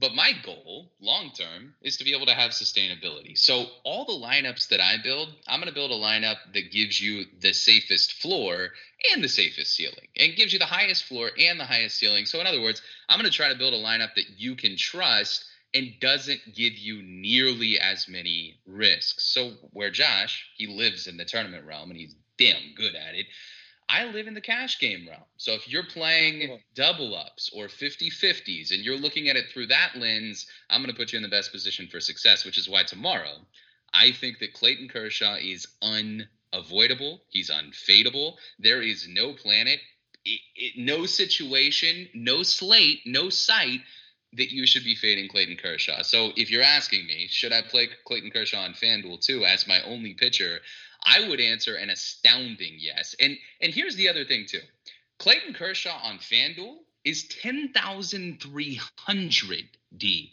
[0.00, 3.36] but my goal, long term, is to be able to have sustainability.
[3.36, 7.00] So, all the lineups that I build, I'm going to build a lineup that gives
[7.00, 8.70] you the safest floor
[9.12, 12.24] and the safest ceiling, and gives you the highest floor and the highest ceiling.
[12.24, 14.76] So, in other words, I'm going to try to build a lineup that you can
[14.76, 19.24] trust and doesn't give you nearly as many risks.
[19.32, 23.26] So, where Josh, he lives in the tournament realm and he's damn good at it.
[23.92, 25.24] I live in the cash game realm.
[25.36, 29.66] So if you're playing double ups or 50 50s and you're looking at it through
[29.66, 32.68] that lens, I'm going to put you in the best position for success, which is
[32.68, 33.34] why tomorrow
[33.92, 37.22] I think that Clayton Kershaw is unavoidable.
[37.30, 38.34] He's unfadable.
[38.60, 39.80] There is no planet,
[40.24, 43.80] it, it, no situation, no slate, no site
[44.34, 46.02] that you should be fading Clayton Kershaw.
[46.02, 49.82] So if you're asking me, should I play Clayton Kershaw on FanDuel too as my
[49.82, 50.60] only pitcher?
[51.04, 53.14] I would answer an astounding yes.
[53.20, 54.62] And and here's the other thing too.
[55.18, 60.32] Clayton Kershaw on FanDuel is 10,300 D.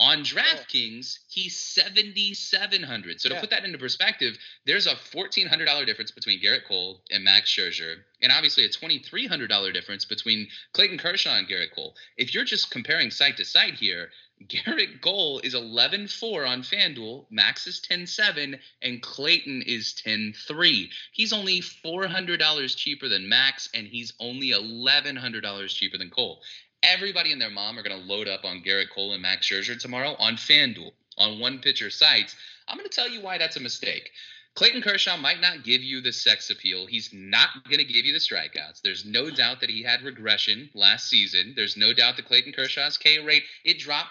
[0.00, 0.22] On oh.
[0.22, 3.20] DraftKings, he's 7,700.
[3.20, 3.40] So to yeah.
[3.40, 8.32] put that into perspective, there's a $1,400 difference between Gerrit Cole and Max Scherzer, and
[8.32, 11.94] obviously a $2,300 difference between Clayton Kershaw and Gerrit Cole.
[12.16, 14.10] If you're just comparing site to site here,
[14.48, 20.88] Gerrit Cole is 11-4 on FanDuel, Max is 10-7, and Clayton is 10-3.
[21.12, 26.40] He's only $400 cheaper than Max, and he's only $1,100 cheaper than Cole.
[26.82, 29.78] Everybody and their mom are going to load up on Gerrit Cole and Max Scherzer
[29.78, 32.34] tomorrow on FanDuel, on one-pitcher sites.
[32.66, 34.10] I'm going to tell you why that's a mistake.
[34.54, 36.86] Clayton Kershaw might not give you the sex appeal.
[36.86, 38.82] He's not going to give you the strikeouts.
[38.82, 41.54] There's no doubt that he had regression last season.
[41.56, 44.10] There's no doubt that Clayton Kershaw's K rate it dropped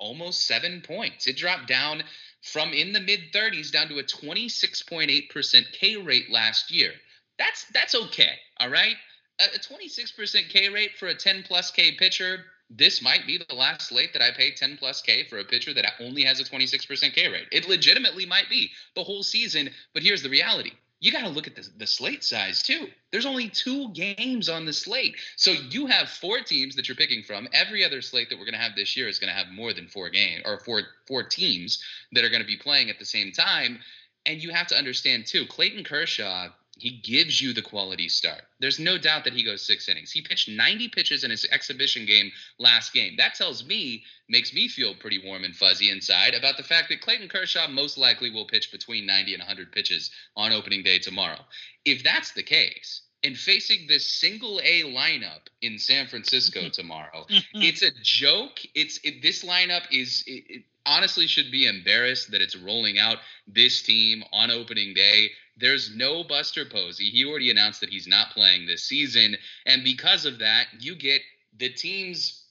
[0.00, 1.26] almost seven points.
[1.26, 2.02] It dropped down
[2.42, 6.92] from in the mid 30s down to a 26.8% K rate last year.
[7.38, 8.32] That's that's okay.
[8.58, 8.96] All right.
[9.38, 12.44] A, 26% K rate for a 10 plus K pitcher.
[12.68, 15.72] This might be the last slate that I pay 10 plus K for a pitcher
[15.74, 17.48] that only has a 26% K rate.
[17.50, 21.46] It legitimately might be the whole season, but here's the reality you got to look
[21.46, 22.86] at the, the slate size too.
[23.10, 25.16] There's only two games on the slate.
[25.36, 27.48] So you have four teams that you're picking from.
[27.54, 29.72] Every other slate that we're going to have this year is going to have more
[29.72, 31.82] than four games or four four teams
[32.12, 33.80] that are going to be playing at the same time.
[34.26, 38.42] And you have to understand too, Clayton Kershaw he gives you the quality start.
[38.58, 40.10] There's no doubt that he goes six innings.
[40.10, 43.16] He pitched 90 pitches in his exhibition game last game.
[43.18, 47.02] That tells me, makes me feel pretty warm and fuzzy inside about the fact that
[47.02, 51.40] Clayton Kershaw most likely will pitch between 90 and 100 pitches on opening day tomorrow.
[51.84, 57.82] If that's the case, and facing this single A lineup in San Francisco tomorrow, it's
[57.82, 58.58] a joke.
[58.74, 63.18] It's it, this lineup is it, it honestly should be embarrassed that it's rolling out
[63.46, 67.10] this team on opening day there's no Buster Posey.
[67.10, 69.36] He already announced that he's not playing this season.
[69.66, 71.20] And because of that, you get
[71.58, 72.46] the team's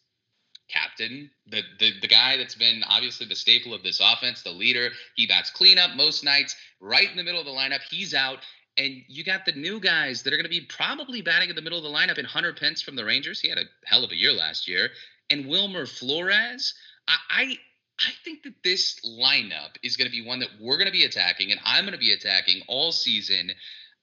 [0.70, 4.90] captain, the, the, the guy that's been obviously the staple of this offense, the leader.
[5.16, 7.82] He bats cleanup most nights, right in the middle of the lineup.
[7.90, 8.40] He's out.
[8.78, 11.62] And you got the new guys that are going to be probably batting in the
[11.62, 13.40] middle of the lineup in Hunter Pence from the Rangers.
[13.40, 14.90] He had a hell of a year last year.
[15.30, 16.74] And Wilmer Flores.
[17.08, 17.58] I, I
[18.00, 21.04] I think that this lineup is going to be one that we're going to be
[21.04, 23.52] attacking, and I'm going to be attacking all season.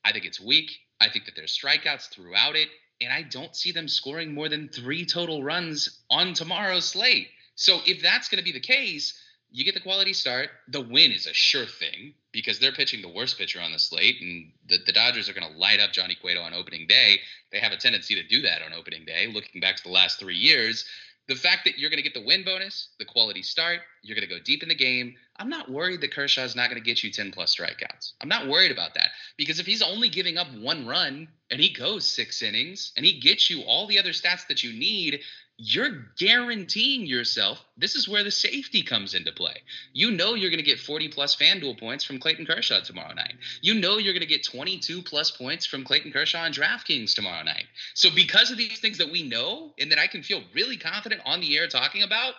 [0.05, 0.71] I think it's weak.
[1.01, 2.69] I think that there's strikeouts throughout it,
[3.01, 7.29] and I don't see them scoring more than three total runs on tomorrow's slate.
[7.55, 9.19] So if that's going to be the case,
[9.51, 10.51] you get the quality start.
[10.69, 14.17] The win is a sure thing because they're pitching the worst pitcher on the slate,
[14.21, 17.21] and the, the Dodgers are going to light up Johnny Cueto on opening day.
[17.51, 20.19] They have a tendency to do that on opening day, looking back to the last
[20.19, 20.85] three years
[21.29, 24.29] the fact that you're going to get the win bonus, the quality start, you're going
[24.29, 25.17] to go deep in the game.
[25.37, 28.13] I'm not worried that Kershaw's not going to get you 10 plus strikeouts.
[28.21, 31.73] I'm not worried about that because if he's only giving up one run and he
[31.73, 35.21] goes six innings and he gets you all the other stats that you need,
[35.59, 39.57] you're guaranteeing yourself this is where the safety comes into play.
[39.93, 43.35] You know you're going to get 40 plus FanDuel points from Clayton Kershaw tomorrow night.
[43.63, 47.43] You know you're going to get 22 plus points from Clayton Kershaw and DraftKings tomorrow
[47.43, 47.67] night.
[47.95, 51.23] So because of these things that we know and that I can feel really confident
[51.25, 52.35] on the air talking about,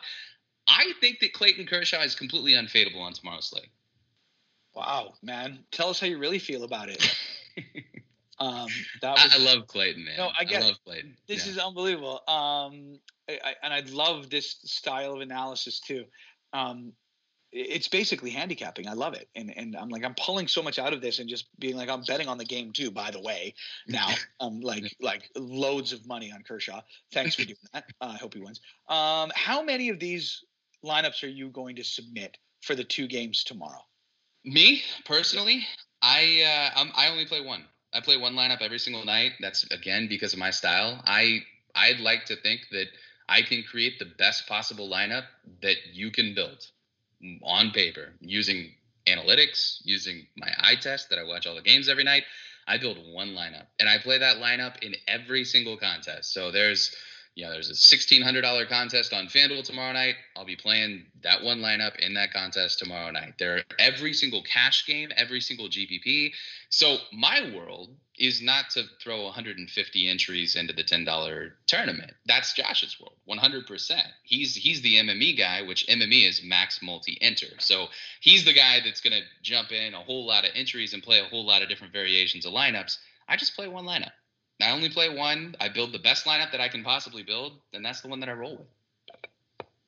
[0.67, 3.69] I think that Clayton Kershaw is completely unfadable on tomorrow's slate.
[4.75, 5.59] Wow, man.
[5.71, 7.17] Tell us how you really feel about it.
[8.39, 8.67] Um,
[9.01, 10.17] that was, I, love Clayton, man.
[10.17, 11.17] No, I get I love Clayton.
[11.27, 11.53] This yeah.
[11.53, 12.21] is unbelievable.
[12.27, 16.05] Um, I, I, and I love this style of analysis too.
[16.53, 16.93] Um,
[17.51, 18.87] it's basically handicapping.
[18.87, 21.29] I love it, and and I'm like I'm pulling so much out of this, and
[21.29, 22.91] just being like I'm betting on the game too.
[22.91, 23.53] By the way,
[23.87, 26.81] now I'm like like loads of money on Kershaw.
[27.13, 27.85] Thanks for doing that.
[28.01, 28.61] Uh, I hope he wins.
[28.89, 30.43] Um, how many of these
[30.85, 33.81] lineups are you going to submit for the two games tomorrow?
[34.43, 35.65] Me personally,
[36.01, 36.43] I
[36.75, 37.63] uh, I'm, I only play one.
[37.93, 39.33] I play one lineup every single night.
[39.39, 41.01] That's again because of my style.
[41.05, 41.39] I
[41.75, 42.87] I'd like to think that
[43.29, 45.23] I can create the best possible lineup
[45.61, 46.65] that you can build
[47.43, 48.71] on paper using
[49.05, 52.23] analytics, using my eye test that I watch all the games every night.
[52.67, 56.33] I build one lineup and I play that lineup in every single contest.
[56.33, 56.93] So there's
[57.45, 60.15] know, there's a $1,600 contest on FanDuel tomorrow night.
[60.35, 63.33] I'll be playing that one lineup in that contest tomorrow night.
[63.37, 66.31] There, are every single cash game, every single GPP.
[66.69, 72.11] So my world is not to throw 150 entries into the $10 tournament.
[72.25, 74.01] That's Josh's world, 100%.
[74.23, 77.59] He's he's the MME guy, which MME is max multi-enter.
[77.59, 77.87] So
[78.19, 81.19] he's the guy that's going to jump in a whole lot of entries and play
[81.19, 82.97] a whole lot of different variations of lineups.
[83.27, 84.11] I just play one lineup.
[84.61, 85.55] I only play one.
[85.59, 88.29] I build the best lineup that I can possibly build, and that's the one that
[88.29, 88.67] I roll with.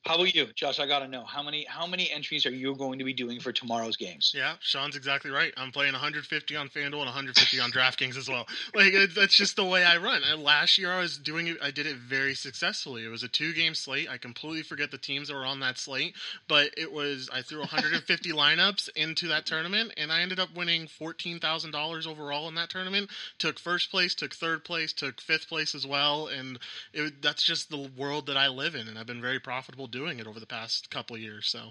[0.06, 0.80] How about you, Josh?
[0.80, 3.52] I gotta know how many how many entries are you going to be doing for
[3.52, 4.32] tomorrow's games?
[4.34, 5.52] Yeah, Sean's exactly right.
[5.58, 8.46] I'm playing 150 on FanDuel and 150 on DraftKings as well.
[8.74, 10.22] Like that's just the way I run.
[10.24, 11.58] And last year I was doing it.
[11.62, 13.04] I did it very successfully.
[13.04, 14.08] It was a two game slate.
[14.08, 16.14] I completely forget the teams that were on that slate,
[16.48, 20.86] but it was I threw 150 lineups into that tournament, and I ended up winning
[20.86, 23.10] fourteen thousand dollars overall in that tournament.
[23.38, 26.58] Took first place, took third place, took fifth place as well, and
[26.94, 30.18] it, that's just the world that I live in, and I've been very profitable doing
[30.18, 31.48] it over the past couple years.
[31.48, 31.70] So,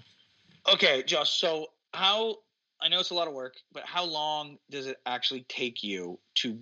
[0.72, 1.30] okay, Josh.
[1.30, 2.36] So, how
[2.80, 6.18] I know it's a lot of work, but how long does it actually take you
[6.36, 6.58] to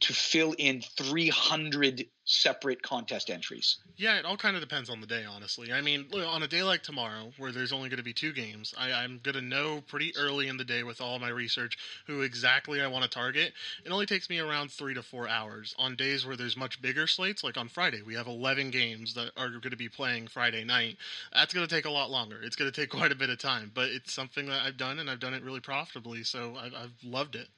[0.00, 3.78] to fill in 300 separate contest entries?
[3.96, 5.72] Yeah, it all kind of depends on the day, honestly.
[5.72, 8.74] I mean, on a day like tomorrow, where there's only going to be two games,
[8.78, 12.22] I, am going to know pretty early in the day with all my research who
[12.22, 13.52] exactly I want to target.
[13.84, 15.74] It only takes me around three to four hours.
[15.78, 19.32] On days where there's much bigger slates, like on Friday, we have 11 games that
[19.36, 20.96] are going to be playing Friday night.
[21.32, 22.40] That's going to take a lot longer.
[22.42, 24.98] It's going to take quite a bit of time, but it's something that I've done
[24.98, 27.48] and I've done it really profitably, so I've, I've loved it.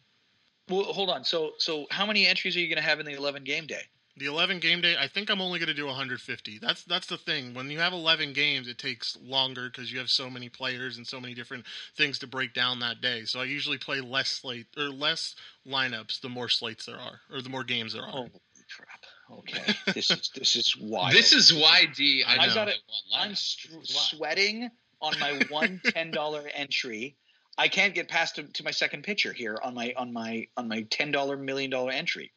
[0.68, 1.24] Well, hold on.
[1.24, 3.82] So, so how many entries are you going to have in the 11 game day?
[4.16, 6.58] The 11 game day, I think I'm only going to do 150.
[6.58, 7.52] That's that's the thing.
[7.52, 11.06] When you have 11 games, it takes longer because you have so many players and
[11.06, 11.64] so many different
[11.96, 13.24] things to break down that day.
[13.24, 15.34] So I usually play less slate or less
[15.66, 18.08] lineups the more slates there are or the more games there are.
[18.08, 18.30] Holy
[18.76, 19.04] crap!
[19.32, 21.12] Okay, this is this is wild.
[21.12, 22.22] This is why D.
[22.24, 22.78] I, I got it.
[23.16, 27.16] I'm sweating on my one ten dollar entry
[27.56, 30.68] I can't get past to, to, my second pitcher here on my on my on
[30.68, 32.32] my ten dollar million dollar entry.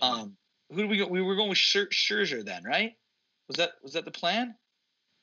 [0.00, 0.36] Um,
[0.70, 1.06] who do we go?
[1.06, 2.94] We were going with Scherzer then, right?
[3.48, 4.54] Was that was that the plan?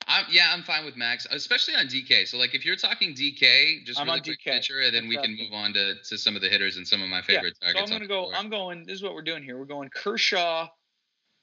[0.07, 2.27] I'm, yeah, I'm fine with Max, especially on DK.
[2.27, 4.53] So, like, if you're talking DK, just I'm really quick DK.
[4.53, 7.03] pitcher, and then we can move on to, to some of the hitters and some
[7.03, 7.67] of my favorite yeah.
[7.67, 7.89] targets.
[7.89, 8.31] So I'm gonna go.
[8.33, 8.85] I'm going.
[8.85, 9.57] This is what we're doing here.
[9.57, 10.67] We're going Kershaw,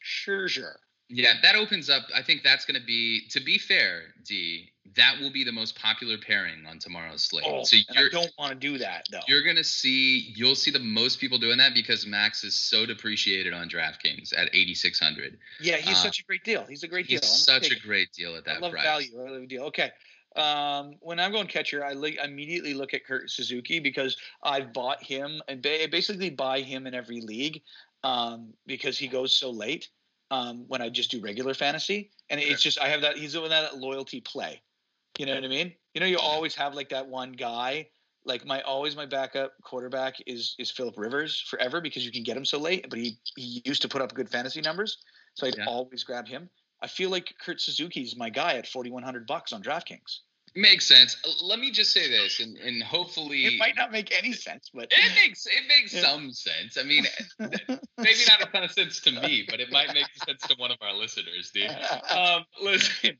[0.04, 0.74] Scherzer.
[1.08, 2.02] Yeah, that opens up.
[2.14, 5.78] I think that's going to be, to be fair, D, that will be the most
[5.78, 7.44] popular pairing on tomorrow's slate.
[7.46, 9.20] Oh, so you don't want to do that though.
[9.28, 12.86] You're going to see, you'll see the most people doing that because Max is so
[12.86, 15.38] depreciated on DraftKings at 8,600.
[15.60, 16.64] Yeah, he's uh, such a great deal.
[16.64, 17.30] He's a great he's deal.
[17.30, 18.84] He's such a great deal at that I love price.
[18.84, 19.20] value.
[19.20, 19.62] I love deal.
[19.64, 19.92] Okay.
[20.34, 25.02] Um, when I'm going catcher, I li- immediately look at Kurt Suzuki because I've bought
[25.02, 27.62] him and ba- basically buy him in every league
[28.02, 29.88] um, because he goes so late
[30.30, 32.10] um, when I just do regular fantasy.
[32.30, 34.60] And it's just I have that he's doing that loyalty play.
[35.18, 35.72] You know what I mean?
[35.94, 37.88] You know, you always have like that one guy.
[38.24, 42.36] Like my always my backup quarterback is is Philip Rivers forever because you can get
[42.36, 44.98] him so late, but he he used to put up good fantasy numbers,
[45.34, 45.66] so I'd yeah.
[45.66, 46.50] always grab him.
[46.82, 50.20] I feel like Kurt Suzuki's my guy at forty one hundred bucks on DraftKings.
[50.58, 51.18] Makes sense.
[51.22, 54.70] Uh, let me just say this, and, and hopefully it might not make any sense,
[54.72, 56.00] but it makes it makes yeah.
[56.00, 56.78] some sense.
[56.78, 57.04] I mean,
[57.38, 60.70] maybe not a ton of sense to me, but it might make sense to one
[60.70, 61.70] of our listeners, dude.
[62.16, 63.18] Um, listen,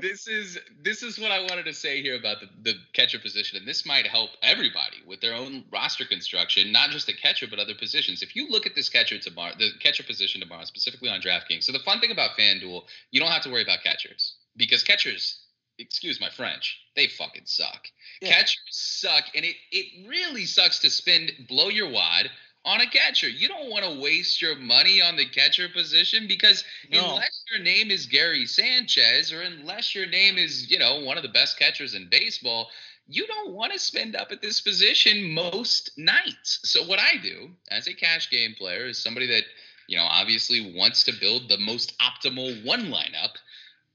[0.00, 3.58] this is this is what I wanted to say here about the, the catcher position,
[3.58, 7.58] and this might help everybody with their own roster construction, not just the catcher but
[7.58, 8.22] other positions.
[8.22, 11.64] If you look at this catcher tomorrow, the catcher position tomorrow, specifically on DraftKings.
[11.64, 15.45] So the fun thing about FanDuel, you don't have to worry about catchers because catchers
[15.78, 17.88] excuse my French, they fucking suck.
[18.20, 18.30] Yeah.
[18.30, 22.30] Catchers suck, and it it really sucks to spend blow your wad
[22.66, 23.28] on a catcher.
[23.28, 27.10] You don't want to waste your money on the catcher position because no.
[27.10, 31.22] unless your name is Gary Sanchez or unless your name is, you know, one of
[31.22, 32.68] the best catchers in baseball,
[33.06, 36.58] you don't want to spend up at this position most nights.
[36.64, 39.44] So what I do as a cash game player is somebody that,
[39.86, 43.36] you know, obviously wants to build the most optimal one lineup.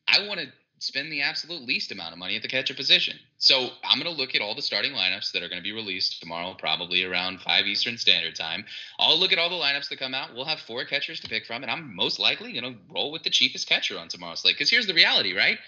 [0.08, 0.48] I want to
[0.82, 3.16] spend the absolute least amount of money at the catcher position.
[3.38, 5.72] So I'm going to look at all the starting lineups that are going to be
[5.72, 8.66] released tomorrow, probably around 5 Eastern Standard Time.
[8.98, 10.34] I'll look at all the lineups that come out.
[10.34, 13.22] We'll have four catchers to pick from, and I'm most likely going to roll with
[13.22, 14.56] the cheapest catcher on tomorrow's slate.
[14.56, 15.60] Because here's the reality, right?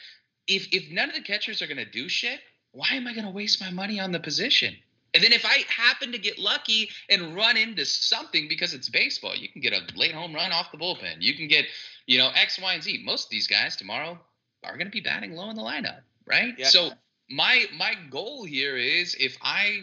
[0.47, 2.39] If, if none of the catchers are going to do shit,
[2.71, 4.75] why am I going to waste my money on the position?
[5.13, 9.35] And then if I happen to get lucky and run into something because it's baseball,
[9.35, 11.17] you can get a late home run off the bullpen.
[11.19, 11.65] You can get,
[12.07, 13.03] you know, X, Y, and Z.
[13.05, 14.17] Most of these guys tomorrow
[14.63, 16.53] are going to be batting low in the lineup, right?
[16.57, 16.67] Yeah.
[16.67, 16.91] So
[17.29, 19.81] my my goal here is if I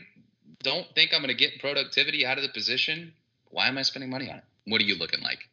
[0.62, 3.12] don't think I'm going to get productivity out of the position,
[3.50, 4.44] why am I spending money on it?
[4.66, 5.49] What are you looking like?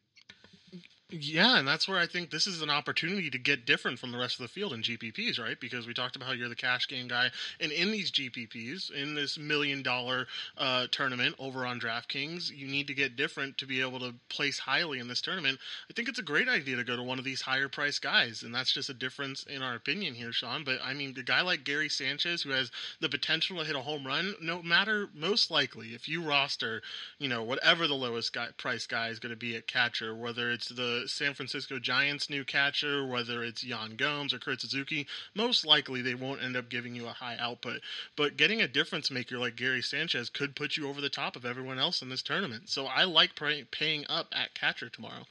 [1.09, 4.17] Yeah, and that's where I think this is an opportunity to get different from the
[4.17, 5.57] rest of the field in GPPs, right?
[5.57, 7.31] Because we talked about how you're the cash game guy,
[7.61, 10.27] and in these GPPs, in this million dollar
[10.57, 14.59] uh, tournament over on DraftKings, you need to get different to be able to place
[14.59, 15.59] highly in this tournament.
[15.89, 18.43] I think it's a great idea to go to one of these higher price guys,
[18.43, 20.65] and that's just a difference in our opinion here, Sean.
[20.65, 23.81] But I mean, a guy like Gary Sanchez, who has the potential to hit a
[23.81, 26.81] home run, no matter most likely if you roster,
[27.17, 30.51] you know, whatever the lowest guy, price guy is going to be at catcher, whether
[30.51, 35.65] it's the San Francisco Giants' new catcher, whether it's Yan Gomes or Kurt Suzuki, most
[35.65, 37.81] likely they won't end up giving you a high output.
[38.15, 41.45] But getting a difference maker like Gary Sanchez could put you over the top of
[41.45, 42.69] everyone else in this tournament.
[42.69, 45.25] So I like pay- paying up at catcher tomorrow.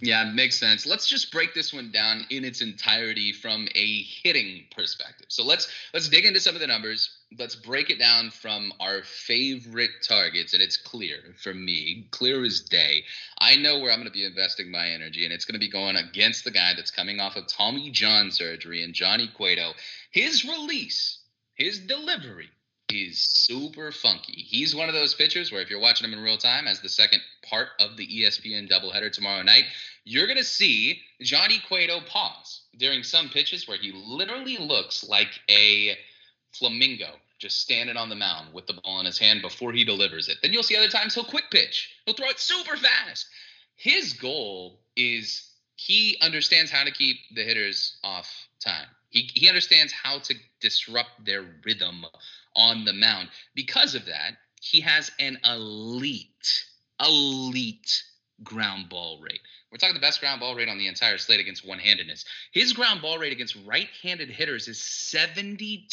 [0.00, 0.86] Yeah, makes sense.
[0.86, 5.26] Let's just break this one down in its entirety from a hitting perspective.
[5.28, 7.10] So let's let's dig into some of the numbers.
[7.36, 12.60] Let's break it down from our favorite targets, and it's clear for me, clear as
[12.60, 13.04] day.
[13.38, 15.70] I know where I'm going to be investing my energy, and it's going to be
[15.70, 19.72] going against the guy that's coming off of Tommy John surgery and Johnny Cueto.
[20.10, 21.18] His release,
[21.54, 22.50] his delivery
[22.88, 24.32] is super funky.
[24.34, 26.88] He's one of those pitchers where if you're watching him in real time as the
[26.88, 29.64] second part of the ESPN doubleheader tomorrow night,
[30.04, 35.40] you're going to see Johnny Cueto pause during some pitches where he literally looks like
[35.50, 35.96] a
[36.52, 37.08] flamingo
[37.38, 40.38] just standing on the mound with the ball in his hand before he delivers it.
[40.42, 41.90] Then you'll see other times he'll quick pitch.
[42.04, 43.26] He'll throw it super fast.
[43.76, 48.86] His goal is he understands how to keep the hitters off time.
[49.10, 52.04] He, he understands how to disrupt their rhythm
[52.56, 53.28] on the mound.
[53.54, 56.64] Because of that, he has an elite,
[57.04, 58.02] elite
[58.42, 59.40] ground ball rate.
[59.74, 62.24] We're talking the best ground ball rate on the entire slate against one handedness.
[62.52, 65.90] His ground ball rate against right handed hitters is 72%.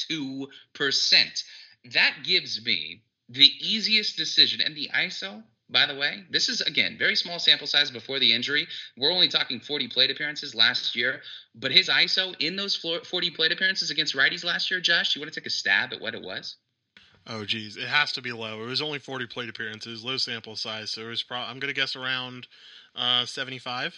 [1.91, 4.61] That gives me the easiest decision.
[4.61, 8.31] And the ISO, by the way, this is, again, very small sample size before the
[8.31, 8.67] injury.
[8.97, 11.23] We're only talking 40 plate appearances last year.
[11.55, 15.33] But his ISO in those 40 plate appearances against righties last year, Josh, you want
[15.33, 16.55] to take a stab at what it was?
[17.27, 18.63] Oh geez, it has to be low.
[18.63, 21.73] It was only 40 plate appearances, low sample size, so it was probably I'm gonna
[21.73, 22.47] guess around
[22.95, 23.95] uh, 75.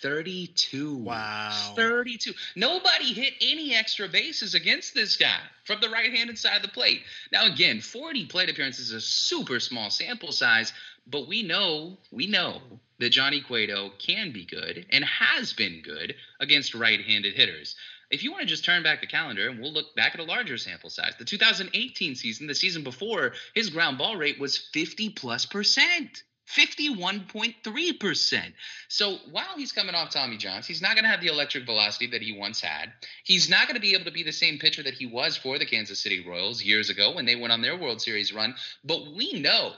[0.00, 0.96] 32.
[0.96, 1.72] Wow.
[1.74, 2.32] 32.
[2.54, 6.68] Nobody hit any extra bases against this guy from the right handed side of the
[6.68, 7.02] plate.
[7.32, 10.72] Now, again, 40 plate appearances is a super small sample size,
[11.06, 12.60] but we know, we know
[12.98, 17.74] that Johnny Cueto can be good and has been good against right handed hitters.
[18.10, 20.24] If you want to just turn back the calendar and we'll look back at a
[20.24, 25.10] larger sample size, the 2018 season, the season before, his ground ball rate was 50
[25.10, 26.22] plus percent.
[26.48, 28.52] 51.3%.
[28.88, 32.06] So while he's coming off Tommy Johns, he's not going to have the electric velocity
[32.08, 32.90] that he once had.
[33.24, 35.58] He's not going to be able to be the same pitcher that he was for
[35.58, 38.54] the Kansas City Royals years ago when they went on their World Series run.
[38.82, 39.74] But we know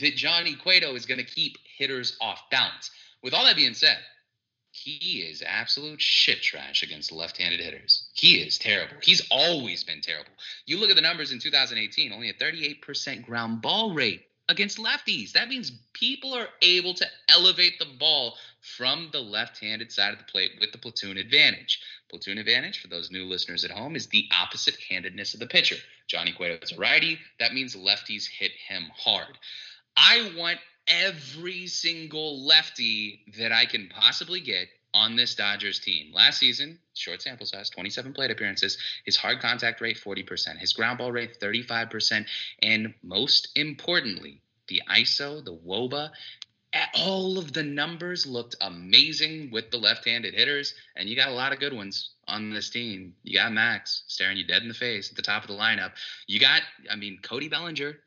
[0.00, 2.90] that Johnny Cueto is going to keep hitters off balance.
[3.22, 3.98] With all that being said,
[4.88, 8.08] he is absolute shit trash against left-handed hitters.
[8.14, 8.96] He is terrible.
[9.02, 10.30] He's always been terrible.
[10.64, 15.32] You look at the numbers in 2018, only a 38% ground ball rate against lefties.
[15.32, 18.36] That means people are able to elevate the ball
[18.76, 21.80] from the left handed side of the plate with the platoon advantage.
[22.08, 25.76] Platoon advantage, for those new listeners at home, is the opposite handedness of the pitcher.
[26.06, 27.18] Johnny Cueto is a righty.
[27.38, 29.36] That means lefties hit him hard.
[29.94, 36.12] I want every single lefty that I can possibly get on this Dodgers team.
[36.12, 40.98] Last season, short sample size, 27 plate appearances, his hard contact rate 40%, his ground
[40.98, 42.26] ball rate 35%,
[42.62, 46.10] and most importantly, the ISO, the WOBA,
[46.72, 51.34] eh, all of the numbers looked amazing with the left-handed hitters, and you got a
[51.34, 53.14] lot of good ones on this team.
[53.22, 55.92] You got Max staring you dead in the face at the top of the lineup.
[56.26, 57.98] You got, I mean, Cody Bellinger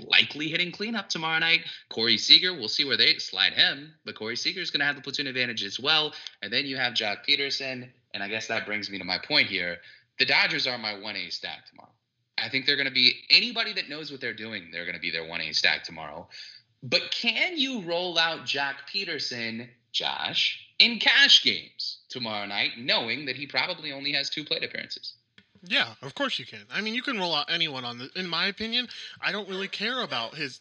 [0.00, 1.60] likely hitting cleanup tomorrow night.
[1.88, 4.96] Corey Seager, we'll see where they slide him, but Corey Seager is going to have
[4.96, 6.12] the platoon advantage as well.
[6.42, 9.48] And then you have Joc Pederson, and I guess that brings me to my point
[9.48, 9.78] here.
[10.18, 11.92] The Dodgers are my 1A stack tomorrow.
[12.36, 15.00] I think they're going to be anybody that knows what they're doing, they're going to
[15.00, 16.28] be their 1A stack tomorrow.
[16.82, 23.36] But can you roll out Joc Pederson, Josh, in cash games tomorrow night, knowing that
[23.36, 25.14] he probably only has two plate appearances?
[25.62, 26.60] Yeah, of course you can.
[26.72, 28.10] I mean, you can roll out anyone on the.
[28.16, 28.88] In my opinion,
[29.20, 30.60] I don't really care about his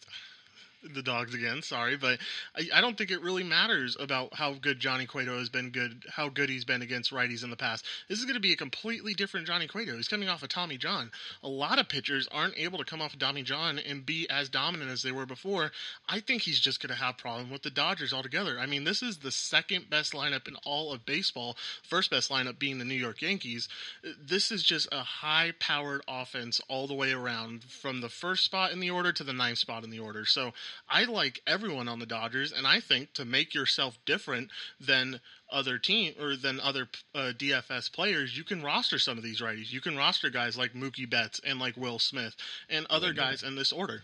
[0.83, 1.61] the dogs again.
[1.61, 2.19] Sorry, but
[2.55, 6.05] I, I, don't think it really matters about how good Johnny Cueto has been good,
[6.09, 7.85] how good he's been against righties in the past.
[8.07, 9.95] This is going to be a completely different Johnny Cueto.
[9.95, 11.11] He's coming off of Tommy John.
[11.43, 14.49] A lot of pitchers aren't able to come off of Tommy John and be as
[14.49, 15.71] dominant as they were before.
[16.07, 18.59] I think he's just going to have problem with the Dodgers altogether.
[18.59, 21.57] I mean, this is the second best lineup in all of baseball.
[21.83, 23.67] First best lineup being the New York Yankees.
[24.21, 28.79] This is just a high-powered offense all the way around, from the first spot in
[28.79, 30.23] the order to the ninth spot in the order.
[30.25, 30.53] So
[30.89, 34.49] I like everyone on the Dodgers, and I think to make yourself different
[34.79, 35.19] than
[35.51, 39.71] other team or than other uh, DFS players, you can roster some of these righties.
[39.71, 42.35] You can roster guys like Mookie Betts and like Will Smith
[42.69, 44.03] and other guys in this order.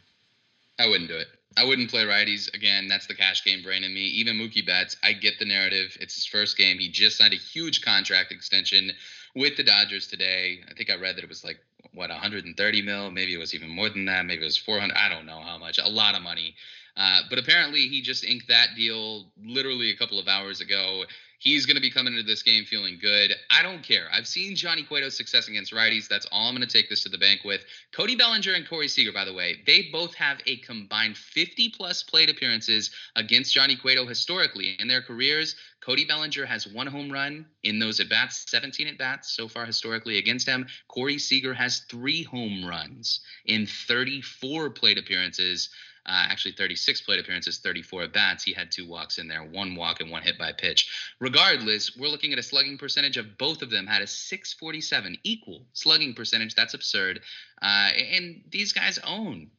[0.79, 1.27] I wouldn't do it.
[1.55, 2.87] I wouldn't play righties again.
[2.87, 4.01] That's the cash game brain in me.
[4.01, 5.95] Even Mookie Betts, I get the narrative.
[6.01, 6.79] It's his first game.
[6.79, 8.91] He just signed a huge contract extension
[9.35, 10.61] with the Dodgers today.
[10.69, 11.59] I think I read that it was like
[11.93, 13.11] what 130 mil.
[13.11, 14.25] Maybe it was even more than that.
[14.25, 14.95] Maybe it was 400.
[14.95, 15.77] I don't know how much.
[15.77, 16.55] A lot of money.
[16.95, 21.05] Uh, but apparently, he just inked that deal literally a couple of hours ago.
[21.43, 23.35] He's going to be coming into this game feeling good.
[23.51, 24.07] I don't care.
[24.13, 26.07] I've seen Johnny Cueto's success against righties.
[26.07, 27.65] That's all I'm going to take this to the bank with.
[27.91, 32.01] Cody Bellinger and Corey Seager, by the way, they both have a combined 50 plus
[32.01, 35.57] plate appearances against Johnny Cueto historically in their careers.
[35.81, 39.65] Cody Bellinger has one home run in those at bats, 17 at bats so far
[39.65, 40.65] historically against him.
[40.87, 45.67] Corey Seager has three home runs in 34 plate appearances.
[46.05, 48.43] Uh, actually, 36 plate appearances, 34 at bats.
[48.43, 50.89] He had two walks in there, one walk and one hit by pitch.
[51.19, 55.65] Regardless, we're looking at a slugging percentage of both of them had a 647 equal
[55.73, 56.55] slugging percentage.
[56.55, 57.21] That's absurd.
[57.61, 59.49] Uh, and these guys own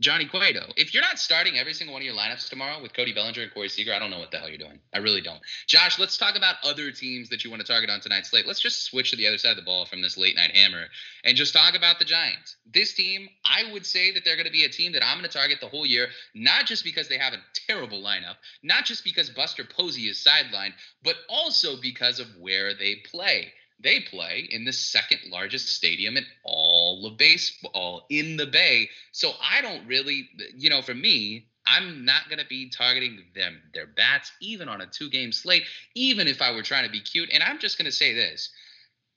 [0.00, 0.72] Johnny Cueto.
[0.76, 3.54] If you're not starting every single one of your lineups tomorrow with Cody Bellinger and
[3.54, 4.80] Corey Seager, I don't know what the hell you're doing.
[4.92, 5.40] I really don't.
[5.68, 8.46] Josh, let's talk about other teams that you want to target on tonight's slate.
[8.46, 10.86] Let's just switch to the other side of the ball from this late night hammer
[11.22, 12.56] and just talk about the Giants.
[12.72, 15.30] This team, I would say that they're going to be a team that I'm going
[15.30, 19.04] to target the whole year, not just because they have a terrible lineup, not just
[19.04, 20.72] because Buster Posey is sidelined,
[21.04, 26.24] but also because of where they play they play in the second largest stadium in
[26.44, 28.88] all of baseball in the Bay.
[29.12, 33.60] So I don't really, you know, for me, I'm not going to be targeting them,
[33.72, 35.64] their bats, even on a two game slate,
[35.94, 37.30] even if I were trying to be cute.
[37.32, 38.50] And I'm just going to say this.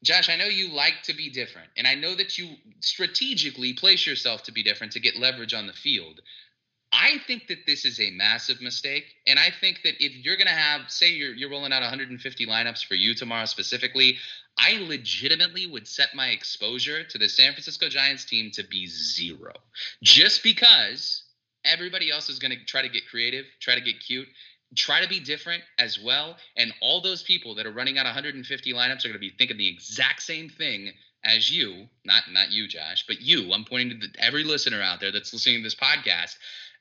[0.04, 2.50] Josh, I know you like to be different, and I know that you
[2.82, 6.22] strategically place yourself to be different to get leverage on the field.
[6.92, 10.48] I think that this is a massive mistake, and I think that if you're going
[10.48, 14.18] to have, say, you're you're rolling out 150 lineups for you tomorrow specifically,
[14.60, 19.54] I legitimately would set my exposure to the San Francisco Giants team to be zero,
[20.04, 21.24] just because
[21.64, 24.28] everybody else is going to try to get creative, try to get cute,
[24.76, 28.74] try to be different as well, and all those people that are running out 150
[28.74, 30.92] lineups are going to be thinking the exact same thing
[31.24, 33.52] as you, not not you, Josh, but you.
[33.54, 36.36] I'm pointing to the, every listener out there that's listening to this podcast.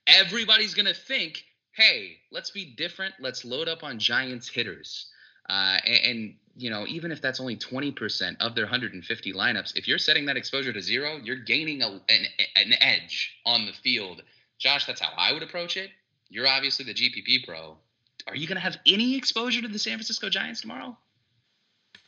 [0.07, 3.15] Everybody's going to think, "Hey, let's be different.
[3.19, 5.11] Let's load up on Giants hitters."
[5.49, 9.87] Uh, and, and, you know, even if that's only 20% of their 150 lineups, if
[9.87, 12.27] you're setting that exposure to zero, you're gaining a, an,
[12.57, 14.23] an edge on the field.
[14.59, 15.91] Josh, that's how I would approach it.
[16.29, 17.77] You're obviously the GPP pro.
[18.27, 20.97] Are you going to have any exposure to the San Francisco Giants tomorrow?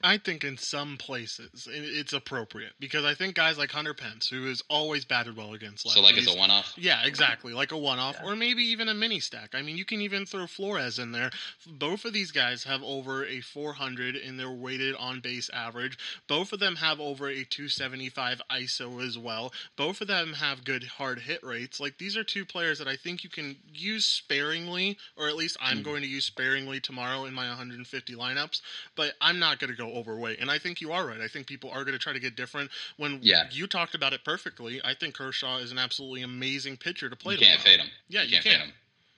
[0.02, 4.46] I think in some places it's appropriate because I think guys like Hunter Pence, who
[4.46, 5.94] is always batted well against lefties.
[5.94, 6.74] So like it's a one-off.
[6.76, 8.28] Yeah, exactly, like a one-off, yeah.
[8.28, 9.54] or maybe even a mini stack.
[9.54, 11.30] I mean, you can even throw Flores in there.
[11.66, 15.98] Both of these guys have over a 400 in their weighted on base average.
[16.28, 19.52] Both of them have over a 275 ISO as well.
[19.76, 21.80] Both of them have good hard hit rates.
[21.80, 25.56] Like these are two players that I think you can use sparingly, or at least
[25.60, 25.84] I'm mm.
[25.84, 28.60] going to use sparingly tomorrow in my 150 lineups.
[28.94, 30.38] But I'm not going to go so overweight.
[30.40, 31.20] And I think you are right.
[31.20, 32.70] I think people are going to try to get different.
[32.96, 33.44] When yeah.
[33.50, 37.34] you talked about it perfectly, I think Kershaw is an absolutely amazing pitcher to play.
[37.34, 37.88] You can't fade him.
[38.08, 38.52] Yeah, you, you can't can.
[38.52, 38.74] fade him.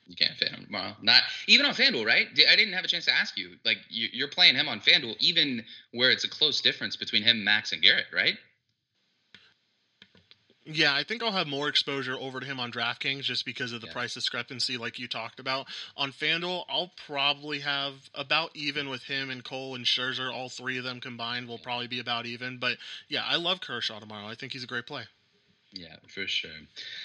[0.07, 0.93] You can't fade him tomorrow.
[1.03, 2.27] Not even on FanDuel, right?
[2.51, 3.51] I didn't have a chance to ask you.
[3.65, 7.73] Like you're playing him on FanDuel, even where it's a close difference between him, Max,
[7.73, 8.37] and Gerrit, right?
[10.67, 13.81] Yeah, I think I'll have more exposure over to him on DraftKings just because of
[13.81, 13.95] the yeah.
[13.95, 15.67] price discrepancy, like you talked about.
[15.97, 20.33] On FanDuel, I'll probably have about even with him and Cole and Scherzer.
[20.33, 22.59] All three of them combined will probably be about even.
[22.59, 22.77] But
[23.09, 24.27] yeah, I love Kershaw tomorrow.
[24.27, 25.05] I think he's a great play.
[25.73, 26.51] Yeah, for sure.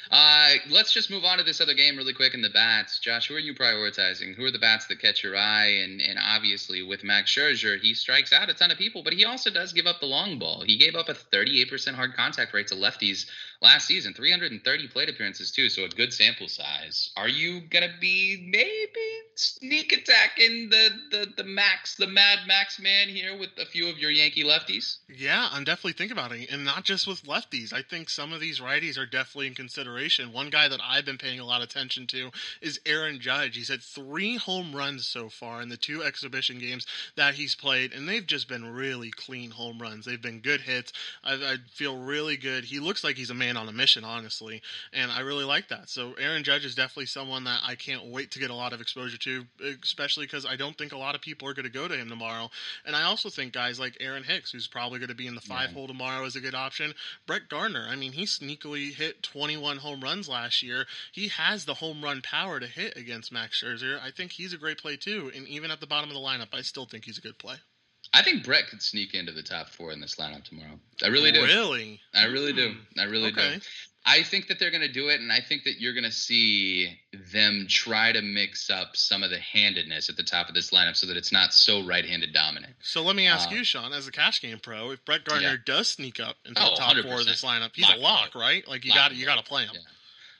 [0.10, 2.98] Uh, let's just move on to this other game really quick in the bats.
[2.98, 4.34] Josh, who are you prioritizing?
[4.36, 5.68] Who are the bats that catch your eye?
[5.84, 9.24] And and obviously with Max Scherzer, he strikes out a ton of people, but he
[9.24, 10.64] also does give up the long ball.
[10.66, 13.28] He gave up a 38% hard contact rate to lefties
[13.62, 17.12] last season, 330 plate appearances too, so a good sample size.
[17.16, 23.08] Are you gonna be maybe sneak attacking the the the Max, the Mad Max man
[23.08, 24.98] here with a few of your Yankee lefties?
[25.10, 27.74] Yeah, I'm definitely thinking about it, and not just with lefties.
[27.74, 30.34] I think some of these righties are definitely in consideration.
[30.34, 32.32] One guy that I've been paying a lot of attention to
[32.62, 33.56] is Aaron Judge.
[33.56, 37.94] He's had three home runs so far in the two exhibition games that he's played,
[37.94, 40.06] and they've just been really clean home runs.
[40.06, 40.94] They've been good hits.
[41.24, 42.64] I, I feel really good.
[42.64, 44.62] He looks like he's a man on a mission, honestly,
[44.94, 45.90] and I really like that.
[45.90, 48.82] So Aaron Judge is definitely someone that I can't wait to get a lot of
[48.82, 49.25] exposure to,
[49.84, 52.10] especially because I don't think a lot of people are going to go to him
[52.10, 52.50] tomorrow.
[52.86, 55.42] And I also think guys like Aaron Hicks, who's probably going to be in the
[55.42, 55.76] five yeah.
[55.76, 56.94] hole tomorrow, is a good option.
[57.26, 60.86] Brett Gardner, I mean, he sneakily hit 21 home runs last year.
[61.12, 64.00] He has the home run power to hit against Max Scherzer.
[64.02, 65.32] I think he's a great play too.
[65.36, 67.56] And even at the bottom of the lineup, I still think he's a good play.
[68.14, 70.80] I think Brett could sneak into the top four in this lineup tomorrow.
[71.04, 71.44] I really do.
[71.44, 72.00] Really?
[72.14, 72.76] I really do.
[72.98, 73.56] I really okay.
[73.56, 73.62] do.
[74.08, 76.12] I think that they're going to do it, and I think that you're going to
[76.12, 77.00] see
[77.34, 80.96] them try to mix up some of the handedness at the top of this lineup
[80.96, 82.74] so that it's not so right-handed dominant.
[82.82, 85.50] So let me ask uh, you, Sean, as a cash game pro, if Brett Gardner
[85.50, 85.56] yeah.
[85.66, 87.04] does sneak up into oh, the top 100%.
[87.04, 88.68] four of this lineup, he's lock a lock, right?
[88.68, 89.72] Like you got you got to play him.
[89.74, 89.80] Yeah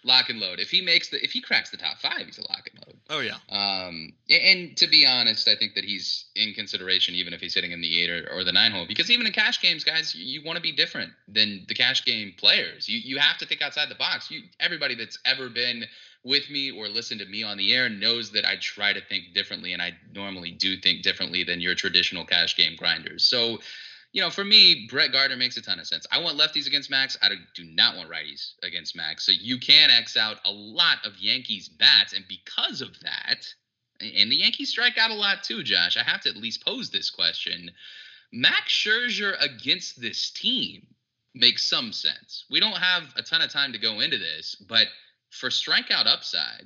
[0.06, 0.60] lock and load.
[0.60, 2.98] If he makes the if he cracks the top five, he's a lock and load.
[3.10, 3.38] Oh yeah.
[3.50, 7.72] Um, and to be honest, I think that he's in consideration even if he's hitting
[7.72, 8.86] in the eight or, or the nine hole.
[8.88, 12.06] Because even in cash games, guys, you, you want to be different than the cash
[12.06, 12.88] game players.
[12.88, 14.30] You you have to think outside the box.
[14.30, 15.86] You everybody that's ever been
[16.24, 19.34] with me or listened to me on the air knows that I try to think
[19.34, 23.26] differently, and I normally do think differently than your traditional cash game grinders.
[23.26, 23.60] So
[24.16, 26.08] you know, for me, Brett Gardner makes a ton of sense.
[26.10, 27.18] I want lefties against Max.
[27.22, 29.26] I do not want righties against Max.
[29.26, 32.14] So you can X out a lot of Yankees bats.
[32.14, 33.46] And because of that,
[34.00, 36.90] and the Yankees strike out a lot too, Josh, I have to at least pose
[36.90, 37.70] this question.
[38.32, 40.88] Max Scherzer against this team
[41.34, 42.46] makes some sense.
[42.50, 44.88] We don't have a ton of time to go into this, but
[45.30, 46.64] for strikeout upside,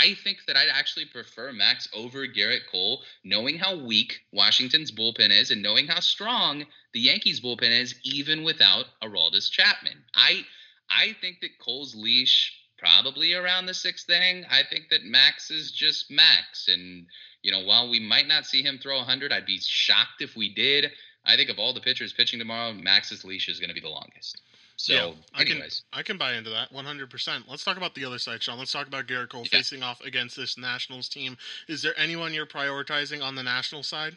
[0.00, 5.30] I think that I'd actually prefer Max over Gerrit Cole, knowing how weak Washington's bullpen
[5.30, 10.04] is and knowing how strong the Yankees bullpen is, even without Aroldis Chapman.
[10.14, 10.44] I
[10.90, 14.44] I think that Cole's leash probably around the sixth inning.
[14.50, 17.06] I think that Max is just Max, and
[17.42, 20.52] you know while we might not see him throw 100, I'd be shocked if we
[20.54, 20.92] did.
[21.24, 23.88] I think of all the pitchers pitching tomorrow, Max's leash is going to be the
[23.88, 24.40] longest.
[24.78, 25.82] So, yeah, I anyways.
[25.90, 27.42] can I can buy into that 100%.
[27.48, 28.58] Let's talk about the other side, Sean.
[28.58, 29.58] Let's talk about Gerrit Cole yeah.
[29.58, 31.36] facing off against this Nationals team.
[31.66, 34.16] Is there anyone you're prioritizing on the National side?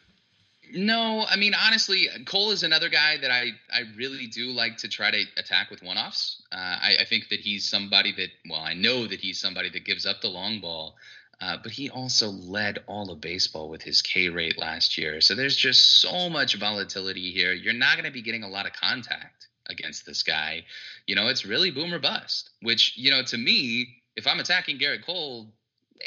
[0.72, 4.88] No, I mean honestly, Cole is another guy that I I really do like to
[4.88, 6.44] try to attack with one offs.
[6.52, 9.84] Uh, I, I think that he's somebody that well, I know that he's somebody that
[9.84, 10.96] gives up the long ball.
[11.42, 15.22] Uh, but he also led all of baseball with his K rate last year.
[15.22, 17.52] So there's just so much volatility here.
[17.52, 20.64] You're not going to be getting a lot of contact against this guy.
[21.08, 24.80] You know, it's really boom or bust, which, you know, to me, if I'm attacking
[24.80, 25.48] Gerrit Cole,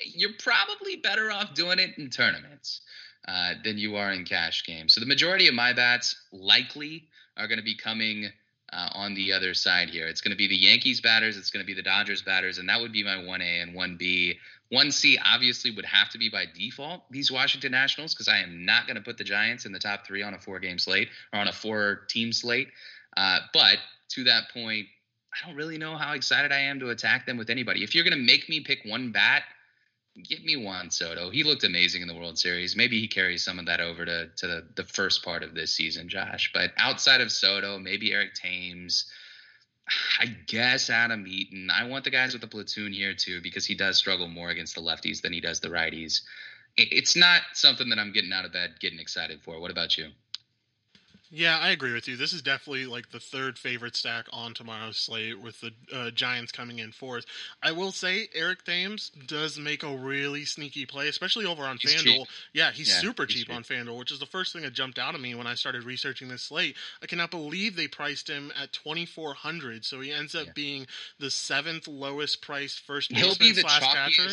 [0.05, 2.81] you're probably better off doing it in tournaments
[3.27, 4.95] uh, than you are in cash games.
[4.95, 8.31] So the majority of my bats likely are going to be coming
[8.73, 10.07] uh, on the other side here.
[10.07, 12.69] It's going to be the Yankees batters, it's going to be the Dodgers batters, and
[12.69, 14.37] that would be my 1A and 1B.
[14.73, 18.87] 1C obviously would have to be by default these Washington Nationals because I am not
[18.87, 21.39] going to put the Giants in the top three on a four game slate or
[21.39, 22.69] on a four team slate.
[23.17, 23.79] Uh, but
[24.11, 24.87] to that point,
[25.33, 27.83] I don't really know how excited I am to attack them with anybody.
[27.83, 29.43] If you're going to make me pick one bat,
[30.23, 31.31] give me Juan Soto.
[31.31, 32.77] He looked amazing in the World Series.
[32.77, 35.75] Maybe he carries some of that over to, to the, the first part of this
[35.75, 36.51] season, Josh.
[36.55, 39.07] But outside of Soto, maybe Eric Thames,
[40.21, 41.69] I guess Adam Eaton.
[41.71, 44.75] I want the guys with the platoon here too because he does struggle more against
[44.77, 46.23] the lefties than he does the righties.
[46.77, 49.61] It's not something that I'm getting out of bed getting excited for.
[49.61, 50.09] What about you?
[51.37, 52.17] Yeah, I agree with you.
[52.17, 56.53] This is definitely like the third favorite stack on tomorrow's slate with the uh, Giants
[56.53, 57.27] coming in fourth.
[57.61, 61.93] I will say Eric Thames does make a really sneaky play, especially over on he's
[61.93, 62.05] FanDuel.
[62.05, 62.29] Cheap.
[62.53, 64.75] Yeah, he's yeah, super he's cheap, cheap, on FanDuel, which is the first thing that
[64.75, 66.77] jumped out at me when I started researching this slate.
[67.03, 70.53] I cannot believe they priced him at 2400 so he ends up yeah.
[70.55, 70.87] being
[71.19, 74.31] the seventh lowest priced first baseman He'll be the slash catcher.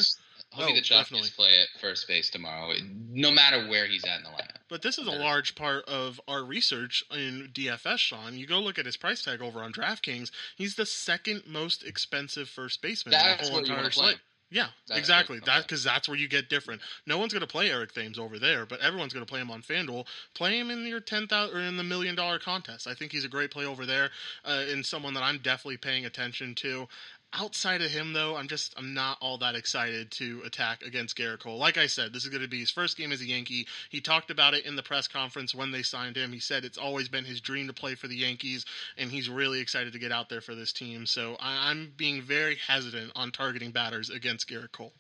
[0.54, 2.74] He'll oh, be the chalkiest play at first base tomorrow,
[3.10, 4.58] no matter where he's at in the lineup.
[4.68, 8.38] But this is a large part of our research in DFS, Sean.
[8.38, 10.32] You go look at his price tag over on DraftKings.
[10.58, 14.20] He's the second most expensive first baseman that's in the whole entire slate.
[14.52, 15.40] Yeah, that's exactly.
[15.46, 16.82] That because that's where you get different.
[17.06, 19.50] No one's going to play Eric Thames over there, but everyone's going to play him
[19.50, 20.06] on FanDuel.
[20.34, 22.86] Play him in your ten thousand or in the million dollar contest.
[22.86, 24.10] I think he's a great play over there,
[24.44, 26.90] uh, and someone that I'm definitely paying attention to
[27.34, 31.40] outside of him though i'm just i'm not all that excited to attack against Gerrit
[31.40, 31.58] Cole.
[31.58, 33.68] Like i said this is going to be his first game as a yankee.
[33.90, 36.34] He talked about it in the press conference when they signed him.
[36.34, 38.66] He said it's always been his dream to play for the yankees
[38.98, 41.06] and he's really excited to get out there for this team.
[41.06, 44.94] So I, am being very hesitant on targeting batters against Gerrit Cole.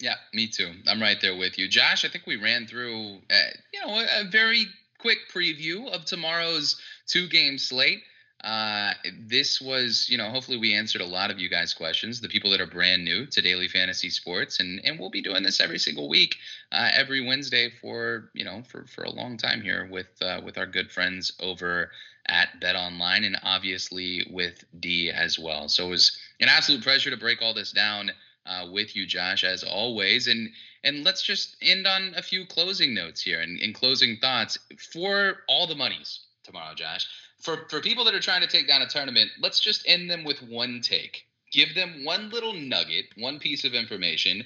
[0.00, 0.72] Yeah me too.
[0.88, 1.68] I'm right there with you.
[1.68, 4.66] Josh i think we ran through uh, you know a, a very
[4.98, 8.02] quick preview of tomorrow's two game slate
[8.44, 12.28] uh, this was, you know, hopefully we answered a lot of you guys' questions, the
[12.28, 15.60] people that are brand new to daily fantasy sports, and and we'll be doing this
[15.60, 16.36] every single week,
[16.72, 20.58] uh, every Wednesday for you know for for a long time here with uh, with
[20.58, 21.92] our good friends over
[22.26, 25.68] at Bet Online, and obviously with D as well.
[25.68, 28.10] So it was an absolute pleasure to break all this down
[28.44, 30.50] uh, with you, Josh, as always, and.
[30.84, 34.58] And let's just end on a few closing notes here and, and closing thoughts
[34.92, 37.06] for all the monies tomorrow, Josh
[37.42, 40.24] for for people that are trying to take down a tournament, let's just end them
[40.24, 41.24] with one take.
[41.52, 44.44] Give them one little nugget, one piece of information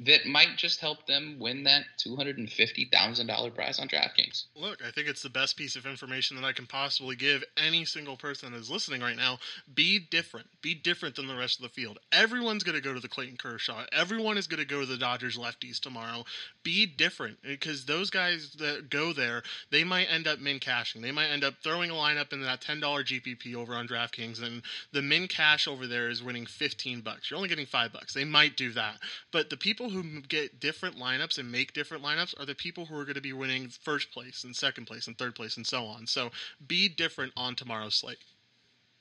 [0.00, 4.44] that might just help them win that $250,000 prize on DraftKings.
[4.54, 7.84] Look, I think it's the best piece of information that I can possibly give any
[7.84, 9.38] single person that is listening right now.
[9.74, 10.46] Be different.
[10.62, 11.98] Be different than the rest of the field.
[12.12, 13.84] Everyone's going to go to the Clayton Kershaw.
[13.90, 16.24] Everyone is going to go to the Dodgers lefties tomorrow.
[16.62, 21.02] Be different because those guys that go there, they might end up min cashing.
[21.02, 24.62] They might end up throwing a lineup in that $10 GPP over on DraftKings and
[24.92, 27.30] the min cash over there is winning 15 bucks.
[27.30, 28.14] You're only getting 5 bucks.
[28.14, 28.98] They might do that.
[29.32, 32.96] But the people who get different lineups and make different lineups are the people who
[32.96, 35.84] are going to be winning first place and second place and third place and so
[35.84, 36.06] on.
[36.06, 36.30] So
[36.66, 38.18] be different on tomorrow's slate.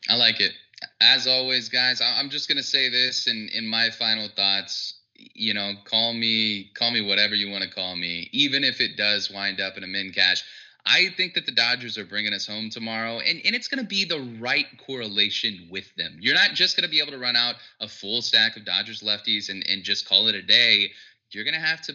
[0.09, 0.53] I like it.
[1.01, 4.95] As always, guys, I'm just going to say this in, in my final thoughts.
[5.15, 8.97] You know, call me call me whatever you want to call me, even if it
[8.97, 10.43] does wind up in a min cash.
[10.87, 13.87] I think that the Dodgers are bringing us home tomorrow, and, and it's going to
[13.87, 16.17] be the right correlation with them.
[16.19, 19.01] You're not just going to be able to run out a full stack of Dodgers
[19.01, 20.91] lefties and, and just call it a day.
[21.31, 21.93] You're going to have to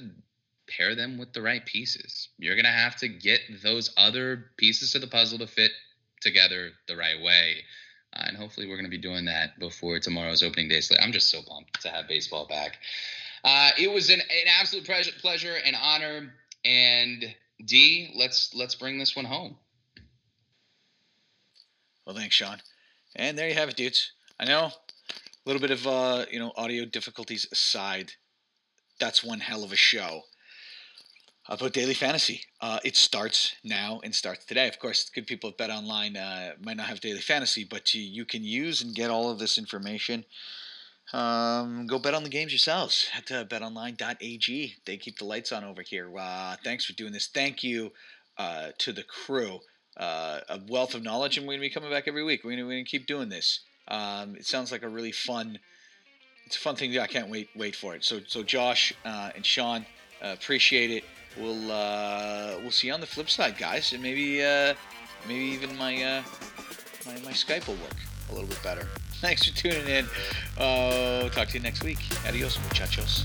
[0.69, 2.29] pair them with the right pieces.
[2.39, 5.73] You're going to have to get those other pieces of the puzzle to fit
[6.21, 7.57] together the right way.
[8.15, 11.01] Uh, and hopefully, we're going to be doing that before tomorrow's opening day slate.
[11.03, 12.79] I'm just so pumped to have baseball back.
[13.43, 16.33] Uh, it was an, an absolute pleasure, pleasure and honor.
[16.65, 17.35] And
[17.65, 19.57] D, let's let's bring this one home.
[22.07, 22.59] Well, thanks, Sean.
[23.15, 24.13] And there you have it, dudes.
[24.41, 24.73] I know a
[25.47, 28.13] little bit of uh, you know audio difficulties aside,
[28.99, 30.23] that's one hell of a show
[31.49, 32.43] about daily fantasy.
[32.61, 34.69] Uh, it starts now and starts today.
[34.69, 38.01] Of course, good people at Bet Online uh, might not have daily fantasy, but you,
[38.01, 40.25] you can use and get all of this information
[41.13, 44.77] um, go bet on the games yourselves at uh, betonline.ag.
[44.85, 46.11] They keep the lights on over here.
[46.17, 47.27] Uh, thanks for doing this.
[47.27, 47.93] Thank you
[48.39, 49.61] uh, to the crew.
[49.97, 52.45] Uh, a wealth of knowledge, and we're going to be coming back every week.
[52.45, 53.61] We're going to keep doing this.
[53.89, 55.59] Um, it sounds like a really fun.
[56.47, 56.99] It's a fun thing.
[56.99, 58.03] I can't wait wait for it.
[58.03, 59.85] So so Josh uh, and Sean,
[60.25, 61.05] uh, appreciate it.
[61.39, 64.75] We'll uh, we'll see you on the flip side, guys, and maybe uh,
[65.29, 66.23] maybe even my uh,
[67.05, 67.97] my my Skype will work
[68.31, 68.89] a little bit better.
[69.23, 70.07] Thanks for tuning in.
[70.59, 72.01] Uh, talk to you next week.
[72.27, 73.25] Adios, muchachos.